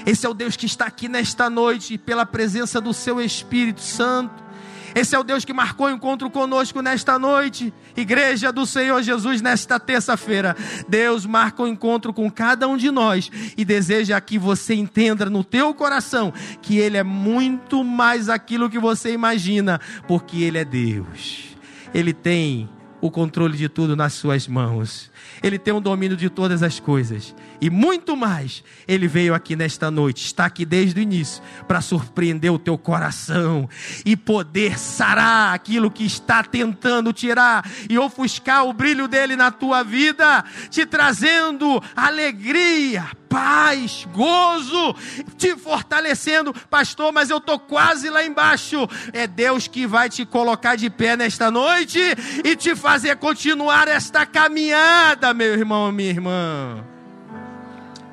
Esse 0.08 0.26
é 0.26 0.30
o 0.30 0.34
Deus 0.34 0.56
que 0.56 0.66
está 0.66 0.86
aqui 0.86 1.08
nesta 1.08 1.52
noite 1.52 2.00
pela 2.00 2.26
presença 2.26 2.82
do 2.82 2.96
seu 2.96 3.22
Espírito 3.22 3.82
Santo 3.82 4.49
esse 4.96 5.16
é 5.16 5.20
o 5.20 5.24
Deus 5.24 5.46
que 5.46 5.54
marcou 5.54 5.88
o 5.88 5.90
encontro 5.90 6.30
conosco 6.30 6.82
nesta 6.82 7.20
noite. 7.20 7.74
Igreja 7.96 8.52
do 8.52 8.66
Senhor 8.66 9.02
Jesus, 9.02 9.42
nesta 9.42 9.80
terça-feira. 9.80 10.56
Deus 10.88 11.26
marca 11.26 11.64
o 11.64 11.68
encontro 11.68 12.14
com 12.14 12.30
cada 12.30 12.68
um 12.68 12.78
de 12.78 12.92
nós 12.92 13.32
e 13.58 13.64
deseja 13.64 14.20
que 14.22 14.38
você 14.38 14.74
entenda 14.74 15.30
no 15.30 15.44
teu 15.44 15.74
coração 15.74 16.34
que 16.62 16.78
Ele 16.78 16.98
é 16.98 17.04
muito 17.04 17.84
mais 17.84 18.30
aquilo 18.30 18.70
que 18.70 18.80
você 18.80 19.12
imagina, 19.12 19.80
porque 20.08 20.42
Ele 20.42 20.58
é 20.58 20.66
Deus. 20.66 21.58
Ele 21.94 22.14
tem 22.14 22.70
o 23.02 23.10
controle 23.10 23.58
de 23.58 23.70
tudo 23.70 23.96
nas 23.96 24.14
suas 24.14 24.48
mãos. 24.48 25.10
Ele 25.42 25.58
tem 25.58 25.74
o 25.74 25.80
domínio 25.80 26.18
de 26.18 26.30
todas 26.30 26.62
as 26.64 26.80
coisas. 26.80 27.34
E 27.62 27.70
muito 27.70 28.16
mais, 28.16 28.64
Ele 28.88 29.08
veio 29.08 29.34
aqui 29.34 29.56
nesta 29.56 29.92
noite, 29.92 30.26
está 30.26 30.46
aqui 30.46 30.66
desde 30.66 31.00
o 31.00 31.04
início, 31.04 31.44
para 31.68 31.82
surpreender 31.82 32.52
o 32.52 32.60
teu 32.60 32.78
coração 32.78 33.70
e 34.06 34.16
poder 34.16 34.80
sarar 34.80 35.54
aquilo 35.54 35.92
que 35.92 36.06
está 36.06 36.42
tentando 36.42 37.12
tirar 37.12 37.70
e 37.90 37.98
ofuscar 37.98 38.66
o 38.66 38.74
brilho 38.74 39.08
dele 39.08 39.36
na 39.36 39.52
tua 39.52 39.84
vida, 39.84 40.44
te 40.70 40.86
trazendo 40.86 41.82
alegria, 41.96 43.06
paz, 43.28 44.08
gozo, 44.14 44.96
te 45.38 45.56
fortalecendo, 45.56 46.54
pastor. 46.70 47.12
Mas 47.12 47.30
eu 47.30 47.38
estou 47.38 47.60
quase 47.60 48.10
lá 48.10 48.24
embaixo. 48.24 48.88
É 49.14 49.28
Deus 49.28 49.68
que 49.68 49.86
vai 49.86 50.10
te 50.10 50.26
colocar 50.26 50.76
de 50.76 50.90
pé 50.90 51.16
nesta 51.16 51.52
noite 51.52 52.00
e 52.44 52.56
te 52.56 52.76
fazer 52.76 53.18
continuar 53.18 53.88
esta 53.88 54.26
caminhada, 54.26 55.34
meu 55.34 55.54
irmão, 55.54 55.92
minha 55.92 56.10
irmã. 56.10 56.84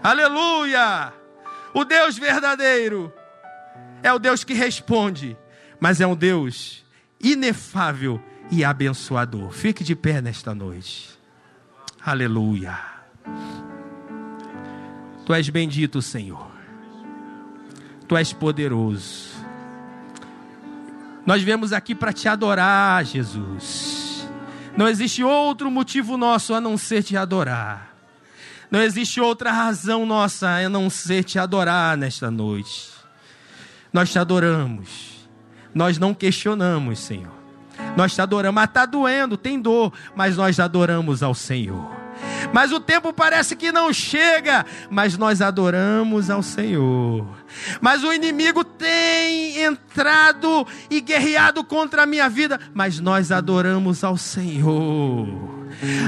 Aleluia! 0.07 1.13
O 1.75 1.85
Deus 1.85 2.17
verdadeiro 2.17 3.13
é 4.05 4.13
o 4.13 4.21
Deus 4.21 4.45
que 4.45 4.55
responde, 4.55 5.37
mas 5.81 6.01
é 6.01 6.07
um 6.07 6.15
Deus 6.15 6.85
inefável 7.21 8.23
e 8.49 8.65
abençoador. 8.65 9.51
Fique 9.51 9.83
de 9.83 9.97
pé 9.97 10.21
nesta 10.21 10.55
noite. 10.55 11.19
Aleluia. 12.01 12.79
Tu 15.25 15.35
és 15.35 15.49
bendito, 15.49 16.01
Senhor. 16.01 16.53
Tu 18.07 18.17
és 18.17 18.33
poderoso. 18.33 19.31
Nós 21.27 21.43
viemos 21.43 21.73
aqui 21.73 21.97
para 21.97 22.13
te 22.13 22.29
adorar, 22.29 23.05
Jesus. 23.05 24.25
Não 24.77 24.87
existe 24.87 25.25
outro 25.25 25.69
motivo 25.69 26.17
nosso 26.17 26.55
a 26.55 26.61
não 26.61 26.79
ser 26.79 27.03
te 27.03 27.17
adorar. 27.17 27.86
Não 28.71 28.83
existe 28.83 29.21
outra 29.21 29.53
razão 29.53 30.05
nossa 30.05 30.49
a 30.49 30.69
não 30.69 30.91
ser 30.91 31.25
te 31.25 31.39
adorar 31.39 31.97
nesta 31.97 32.31
noite. 32.31 32.91
Nós 33.93 34.11
te 34.11 34.19
adoramos. 34.19 35.29
Nós 35.75 35.99
não 35.99 36.15
questionamos, 36.15 36.99
Senhor. 36.99 37.33
Nós 37.97 38.15
te 38.15 38.21
adoramos. 38.21 38.55
Mas 38.55 38.69
está 38.69 38.87
doendo, 38.87 39.37
tem 39.37 39.61
dor, 39.61 39.93
mas 40.15 40.37
nós 40.37 40.59
adoramos 40.59 41.23
ao 41.23 41.35
Senhor. 41.35 42.07
Mas 42.53 42.73
o 42.73 42.81
tempo 42.81 43.13
parece 43.13 43.55
que 43.57 43.71
não 43.73 43.93
chega, 43.93 44.65
mas 44.91 45.19
nós 45.19 45.43
adoramos 45.43 46.31
ao 46.31 46.43
Senhor. 46.43 47.27
Mas 47.81 48.03
o 48.03 48.13
inimigo 48.13 48.65
tem 48.65 49.63
entrado 49.63 50.67
e 50.91 51.01
guerreado 51.01 51.63
contra 51.65 52.03
a 52.05 52.07
minha 52.07 52.29
vida, 52.29 52.59
mas 52.73 53.01
nós 53.01 53.31
adoramos 53.31 54.03
ao 54.03 54.17
Senhor. 54.17 55.56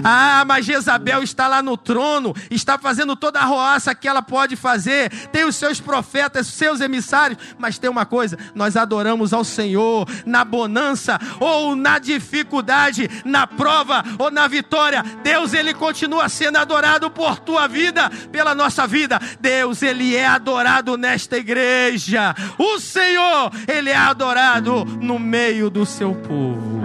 Ah, 0.05 0.45
mas 0.47 0.65
Jezabel 0.65 1.23
está 1.23 1.49
lá 1.49 1.63
no 1.63 1.77
trono, 1.77 2.35
está 2.51 2.79
fazendo 2.79 3.15
toda 3.17 3.41
a 3.41 3.45
roaça 3.45 3.95
que 3.95 4.09
ela 4.09 4.23
pode 4.23 4.57
fazer, 4.57 5.11
tem 5.29 5.45
os 5.45 5.57
seus 5.57 5.81
profetas, 5.81 6.47
seus 6.47 6.81
emissários, 6.81 7.39
mas 7.59 7.79
tem 7.79 7.91
uma 7.91 8.07
coisa: 8.07 8.39
nós 8.55 8.77
adoramos 8.77 9.33
ao 9.33 9.45
Senhor 9.45 10.09
na 10.25 10.45
bonança 10.45 11.19
ou 11.41 11.75
na 11.77 11.99
dificuldade, 11.99 13.09
na 13.25 13.47
prova 13.47 14.05
ou 14.19 14.31
na 14.31 14.47
vitória. 14.47 15.03
Deus, 15.23 15.53
Ele 15.53 15.75
continua 15.75 16.29
sendo 16.29 16.57
adorado 16.57 17.11
por 17.11 17.39
tua 17.39 17.67
vida, 17.67 18.11
pela 18.31 18.55
nossa 18.55 18.87
vida. 18.87 19.21
Deus, 19.41 19.83
Ele 19.83 20.17
é 20.17 20.27
adorado 20.27 20.97
nesta 20.97 21.37
igreja. 21.37 22.35
O 22.59 22.79
Senhor, 22.79 23.53
Ele 23.67 23.91
é 23.91 23.97
adorado 23.97 24.85
no 24.85 25.19
meio 25.19 25.71
do 25.71 25.85
seu 25.85 26.15
povo. 26.15 26.78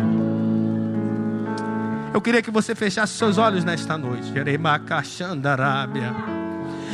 Eu 2.14 2.22
queria 2.22 2.42
que 2.42 2.52
você 2.52 2.76
fechasse 2.76 3.14
seus 3.14 3.38
olhos 3.38 3.64
nesta 3.64 3.98
noite. 3.98 4.32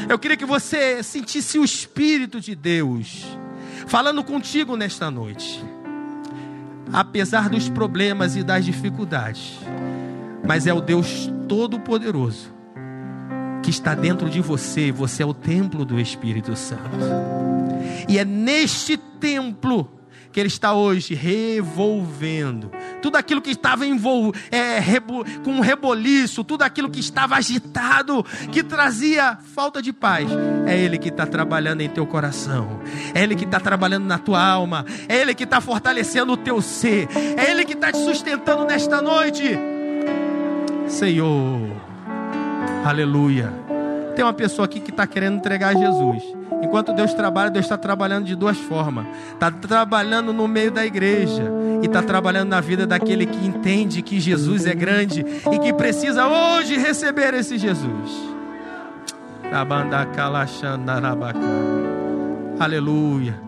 Eu 0.07 0.17
queria 0.17 0.37
que 0.37 0.45
você 0.45 1.03
sentisse 1.03 1.59
o 1.59 1.63
Espírito 1.63 2.39
de 2.39 2.55
Deus 2.55 3.25
falando 3.85 4.23
contigo 4.23 4.77
nesta 4.77 5.11
noite. 5.11 5.63
Apesar 6.91 7.49
dos 7.49 7.67
problemas 7.69 8.35
e 8.35 8.43
das 8.43 8.63
dificuldades, 8.63 9.59
mas 10.47 10.65
é 10.65 10.73
o 10.73 10.81
Deus 10.81 11.29
Todo-Poderoso 11.47 12.53
que 13.61 13.69
está 13.69 13.93
dentro 13.93 14.29
de 14.29 14.41
você. 14.41 14.91
Você 14.91 15.21
é 15.21 15.25
o 15.25 15.33
templo 15.33 15.83
do 15.83 15.99
Espírito 15.99 16.55
Santo. 16.55 16.97
E 18.07 18.17
é 18.17 18.25
neste 18.25 18.97
templo 18.97 19.98
que 20.31 20.39
Ele 20.39 20.47
está 20.47 20.73
hoje 20.73 21.13
revolvendo. 21.13 22.71
Tudo 23.01 23.15
aquilo 23.17 23.41
que 23.41 23.51
estava 23.51 23.85
envol... 23.85 24.33
é, 24.51 24.79
rebo... 24.79 25.25
com 25.43 25.51
um 25.51 25.59
reboliço, 25.59 26.43
tudo 26.43 26.63
aquilo 26.63 26.89
que 26.89 26.99
estava 26.99 27.35
agitado, 27.35 28.25
que 28.51 28.63
trazia 28.63 29.37
falta 29.55 29.81
de 29.81 29.91
paz, 29.91 30.29
é 30.65 30.77
Ele 30.77 30.97
que 30.97 31.09
está 31.09 31.25
trabalhando 31.25 31.81
em 31.81 31.89
teu 31.89 32.05
coração, 32.05 32.79
é 33.13 33.23
Ele 33.23 33.35
que 33.35 33.45
está 33.45 33.59
trabalhando 33.59 34.05
na 34.05 34.17
tua 34.17 34.43
alma, 34.43 34.85
é 35.07 35.17
Ele 35.17 35.33
que 35.33 35.43
está 35.43 35.61
fortalecendo 35.61 36.33
o 36.33 36.37
teu 36.37 36.61
ser, 36.61 37.07
é 37.37 37.51
Ele 37.51 37.65
que 37.65 37.73
está 37.73 37.91
te 37.91 37.97
sustentando 37.97 38.65
nesta 38.65 39.01
noite. 39.01 39.57
Senhor, 40.87 41.69
aleluia. 42.83 43.78
Tem 44.19 44.25
uma 44.25 44.33
pessoa 44.33 44.65
aqui 44.65 44.81
que 44.81 44.89
está 44.89 45.07
querendo 45.07 45.37
entregar 45.37 45.69
a 45.69 45.79
Jesus. 45.79 46.21
Enquanto 46.61 46.91
Deus 46.91 47.13
trabalha, 47.13 47.49
Deus 47.49 47.63
está 47.63 47.77
trabalhando 47.77 48.25
de 48.25 48.35
duas 48.35 48.57
formas. 48.57 49.07
Está 49.31 49.49
trabalhando 49.49 50.33
no 50.33 50.45
meio 50.45 50.71
da 50.71 50.85
igreja 50.85 51.49
e 51.81 51.85
está 51.85 52.03
trabalhando 52.03 52.49
na 52.49 52.59
vida 52.59 52.85
daquele 52.85 53.25
que 53.25 53.47
entende 53.47 54.01
que 54.01 54.19
Jesus 54.19 54.65
é 54.65 54.75
grande 54.75 55.25
e 55.49 55.59
que 55.59 55.71
precisa 55.71 56.27
hoje 56.27 56.75
receber 56.75 57.33
esse 57.33 57.57
Jesus. 57.57 58.11
Aleluia. 62.59 63.39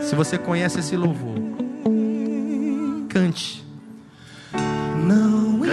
Se 0.00 0.14
você 0.14 0.38
conhece 0.38 0.80
esse 0.80 0.96
louvor, 0.96 1.36
cante. 3.10 3.65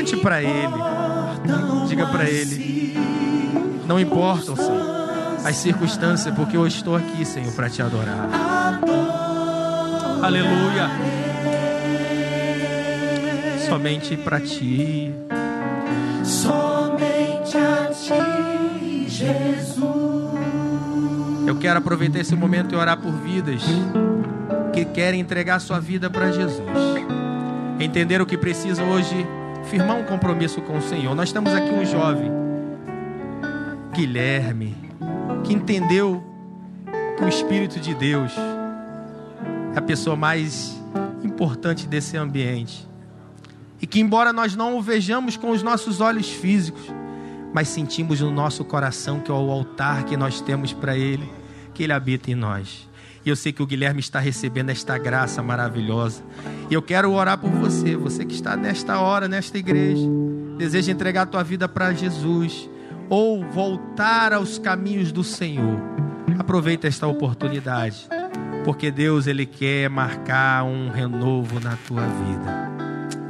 Cante 0.04 0.18
para 0.18 0.44
Ele. 0.44 0.74
Diga 1.88 2.08
para 2.08 2.30
Ele. 2.30 2.94
Não 3.88 3.98
importam, 3.98 4.54
Senhor, 4.54 5.10
as 5.46 5.56
circunstâncias, 5.56 6.36
porque 6.36 6.58
eu 6.58 6.68
estou 6.68 6.96
aqui, 6.96 7.24
Senhor, 7.24 7.54
para 7.54 7.70
te 7.70 7.82
adorar. 7.82 8.30
Aleluia. 10.22 10.90
Somente 13.66 14.18
para 14.18 14.42
ti. 14.42 15.14
Somente 16.22 17.58
a 17.58 17.90
ti, 17.94 19.06
Jesus. 19.08 19.84
Eu 21.48 21.56
quero 21.56 21.80
aproveitar 21.80 22.20
esse 22.20 22.36
momento 22.36 22.74
e 22.74 22.78
orar 22.78 22.98
por 22.98 23.14
vidas 23.14 23.62
que 24.74 24.84
querem 24.84 25.22
entregar 25.22 25.60
sua 25.60 25.80
vida 25.80 26.10
para 26.10 26.32
Jesus, 26.32 26.60
entenderam 27.80 28.26
que 28.26 28.38
precisam 28.38 28.90
hoje 28.90 29.26
firmar 29.74 29.98
um 29.98 30.04
compromisso 30.04 30.62
com 30.62 30.78
o 30.78 30.82
Senhor. 30.84 31.16
Nós 31.16 31.32
temos 31.32 31.52
aqui 31.52 31.72
um 31.72 31.84
jovem, 31.84 32.32
Guilherme, 33.92 34.78
que 35.44 35.52
entendeu 35.52 36.24
que 37.18 37.24
o 37.24 37.28
Espírito 37.28 37.80
de 37.80 37.96
Deus 37.96 38.32
é 39.74 39.80
a 39.80 39.82
pessoa 39.82 40.16
mais 40.16 40.80
importante 41.24 41.88
desse 41.88 42.16
ambiente. 42.16 42.88
E 43.82 43.88
que, 43.88 44.00
embora 44.00 44.32
nós 44.32 44.56
não 44.56 44.78
o 44.78 44.82
vejamos 44.82 45.36
com 45.38 45.50
os 45.50 45.64
nossos 45.64 46.00
olhos 46.02 46.30
físicos, 46.30 46.84
mas 47.52 47.68
sentimos 47.68 48.22
no 48.22 48.30
nosso 48.30 48.64
coração 48.64 49.20
que 49.20 49.32
é 49.32 49.34
o 49.34 49.50
altar 49.50 50.04
que 50.04 50.16
nós 50.16 50.40
temos 50.40 50.72
para 50.72 50.96
Ele, 50.96 51.28
que 51.74 51.82
Ele 51.82 51.94
habita 51.94 52.30
em 52.30 52.36
nós. 52.36 52.88
E 53.26 53.30
eu 53.30 53.36
sei 53.36 53.54
que 53.54 53.64
o 53.64 53.66
Guilherme 53.66 54.00
está 54.00 54.20
recebendo 54.20 54.70
esta 54.70 54.98
graça 54.98 55.42
maravilhosa. 55.42 56.22
E 56.70 56.74
eu 56.74 56.82
quero 56.82 57.12
orar 57.12 57.38
por 57.38 57.50
você, 57.50 57.96
você 57.96 58.26
que 58.26 58.34
está 58.34 58.58
nesta 58.58 59.00
hora, 59.00 59.28
nesta 59.28 59.58
igreja, 59.58 60.08
deseja 60.58 60.92
entregar 60.92 61.22
a 61.22 61.26
tua 61.26 61.44
vida 61.44 61.68
para 61.68 61.94
Jesus 61.94 62.70
ou 63.10 63.44
voltar 63.46 64.34
aos 64.34 64.58
caminhos 64.58 65.12
do 65.12 65.24
Senhor. 65.24 65.80
Aproveita 66.38 66.88
esta 66.88 67.08
oportunidade, 67.08 68.08
porque 68.66 68.92
Deus 68.92 69.28
ele 69.28 69.46
quer 69.46 69.90
marcar 69.90 70.64
um 70.64 70.90
renovo 70.90 71.60
na 71.60 71.78
tua 71.88 72.02
vida. 72.02 72.72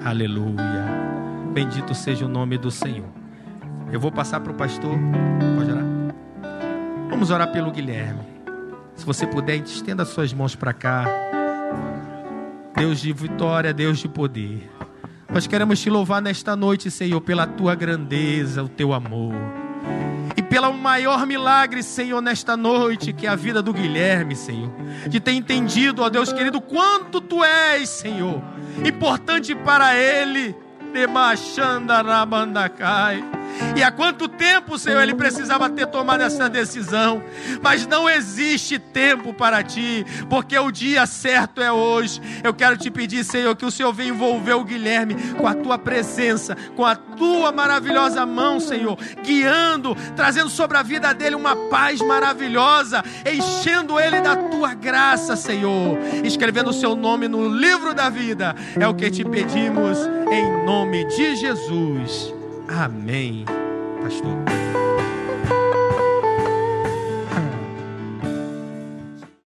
Aleluia. 0.03 0.85
Bendito 1.53 1.93
seja 1.93 2.25
o 2.25 2.29
nome 2.29 2.57
do 2.57 2.71
Senhor. 2.71 3.09
Eu 3.91 3.99
vou 3.99 4.11
passar 4.11 4.39
para 4.39 4.51
o 4.51 4.55
pastor. 4.55 4.97
Pode 5.55 5.71
orar? 5.71 5.85
Vamos 7.09 7.29
orar 7.29 7.51
pelo 7.51 7.71
Guilherme. 7.71 8.32
Se 8.95 9.05
você 9.05 9.27
puder, 9.27 9.57
estenda 9.57 10.05
suas 10.05 10.31
mãos 10.33 10.55
para 10.55 10.71
cá. 10.73 11.05
Deus 12.75 13.01
de 13.01 13.13
vitória, 13.13 13.73
Deus 13.73 13.99
de 13.99 14.07
poder. 14.07 14.71
Nós 15.31 15.45
queremos 15.47 15.81
te 15.81 15.89
louvar 15.89 16.21
nesta 16.21 16.55
noite, 16.55 16.91
Senhor, 16.91 17.19
pela 17.21 17.47
tua 17.47 17.73
grandeza, 17.75 18.63
o 18.63 18.69
teu 18.69 18.93
amor. 18.93 19.33
E 20.37 20.41
pelo 20.41 20.71
maior 20.73 21.25
milagre, 21.25 21.81
Senhor, 21.83 22.21
nesta 22.21 22.55
noite, 22.55 23.11
que 23.13 23.27
é 23.27 23.29
a 23.29 23.35
vida 23.35 23.61
do 23.61 23.73
Guilherme, 23.73 24.35
Senhor. 24.35 24.71
De 25.07 25.19
ter 25.19 25.33
entendido, 25.33 26.01
ó 26.01 26.09
Deus 26.09 26.31
querido, 26.31 26.61
quanto 26.61 27.19
tu 27.19 27.43
és, 27.43 27.89
Senhor, 27.89 28.41
importante 28.85 29.53
para 29.55 29.93
ele. 29.95 30.55
Demachandarabandacai 30.93 33.42
e 33.75 33.83
há 33.83 33.91
quanto 33.91 34.27
tempo, 34.27 34.77
Senhor, 34.77 35.01
ele 35.01 35.15
precisava 35.15 35.69
ter 35.69 35.87
tomado 35.87 36.21
essa 36.21 36.49
decisão. 36.49 37.23
Mas 37.61 37.87
não 37.87 38.09
existe 38.09 38.77
tempo 38.77 39.33
para 39.33 39.63
ti, 39.63 40.05
porque 40.29 40.57
o 40.57 40.71
dia 40.71 41.05
certo 41.05 41.61
é 41.61 41.71
hoje. 41.71 42.21
Eu 42.43 42.53
quero 42.53 42.77
te 42.77 42.89
pedir, 42.91 43.23
Senhor, 43.23 43.55
que 43.55 43.65
o 43.65 43.71
Senhor 43.71 43.93
venha 43.93 44.09
envolver 44.09 44.53
o 44.53 44.63
Guilherme 44.63 45.15
com 45.37 45.47
a 45.47 45.53
tua 45.53 45.77
presença, 45.77 46.55
com 46.75 46.85
a 46.85 46.95
tua 46.95 47.51
maravilhosa 47.51 48.25
mão, 48.25 48.59
Senhor, 48.59 48.97
guiando, 49.23 49.95
trazendo 50.15 50.49
sobre 50.49 50.77
a 50.77 50.83
vida 50.83 51.13
dele 51.13 51.35
uma 51.35 51.55
paz 51.69 51.99
maravilhosa, 52.01 53.03
enchendo 53.25 53.99
ele 53.99 54.21
da 54.21 54.35
tua 54.35 54.73
graça, 54.73 55.35
Senhor, 55.35 55.97
escrevendo 56.23 56.69
o 56.69 56.73
seu 56.73 56.95
nome 56.95 57.27
no 57.27 57.47
livro 57.47 57.93
da 57.93 58.09
vida. 58.09 58.55
É 58.79 58.87
o 58.87 58.93
que 58.93 59.09
te 59.09 59.23
pedimos 59.23 59.97
em 60.31 60.65
nome 60.65 61.05
de 61.05 61.35
Jesus. 61.35 62.42
Amém, 62.75 63.45
pastor. 64.01 64.72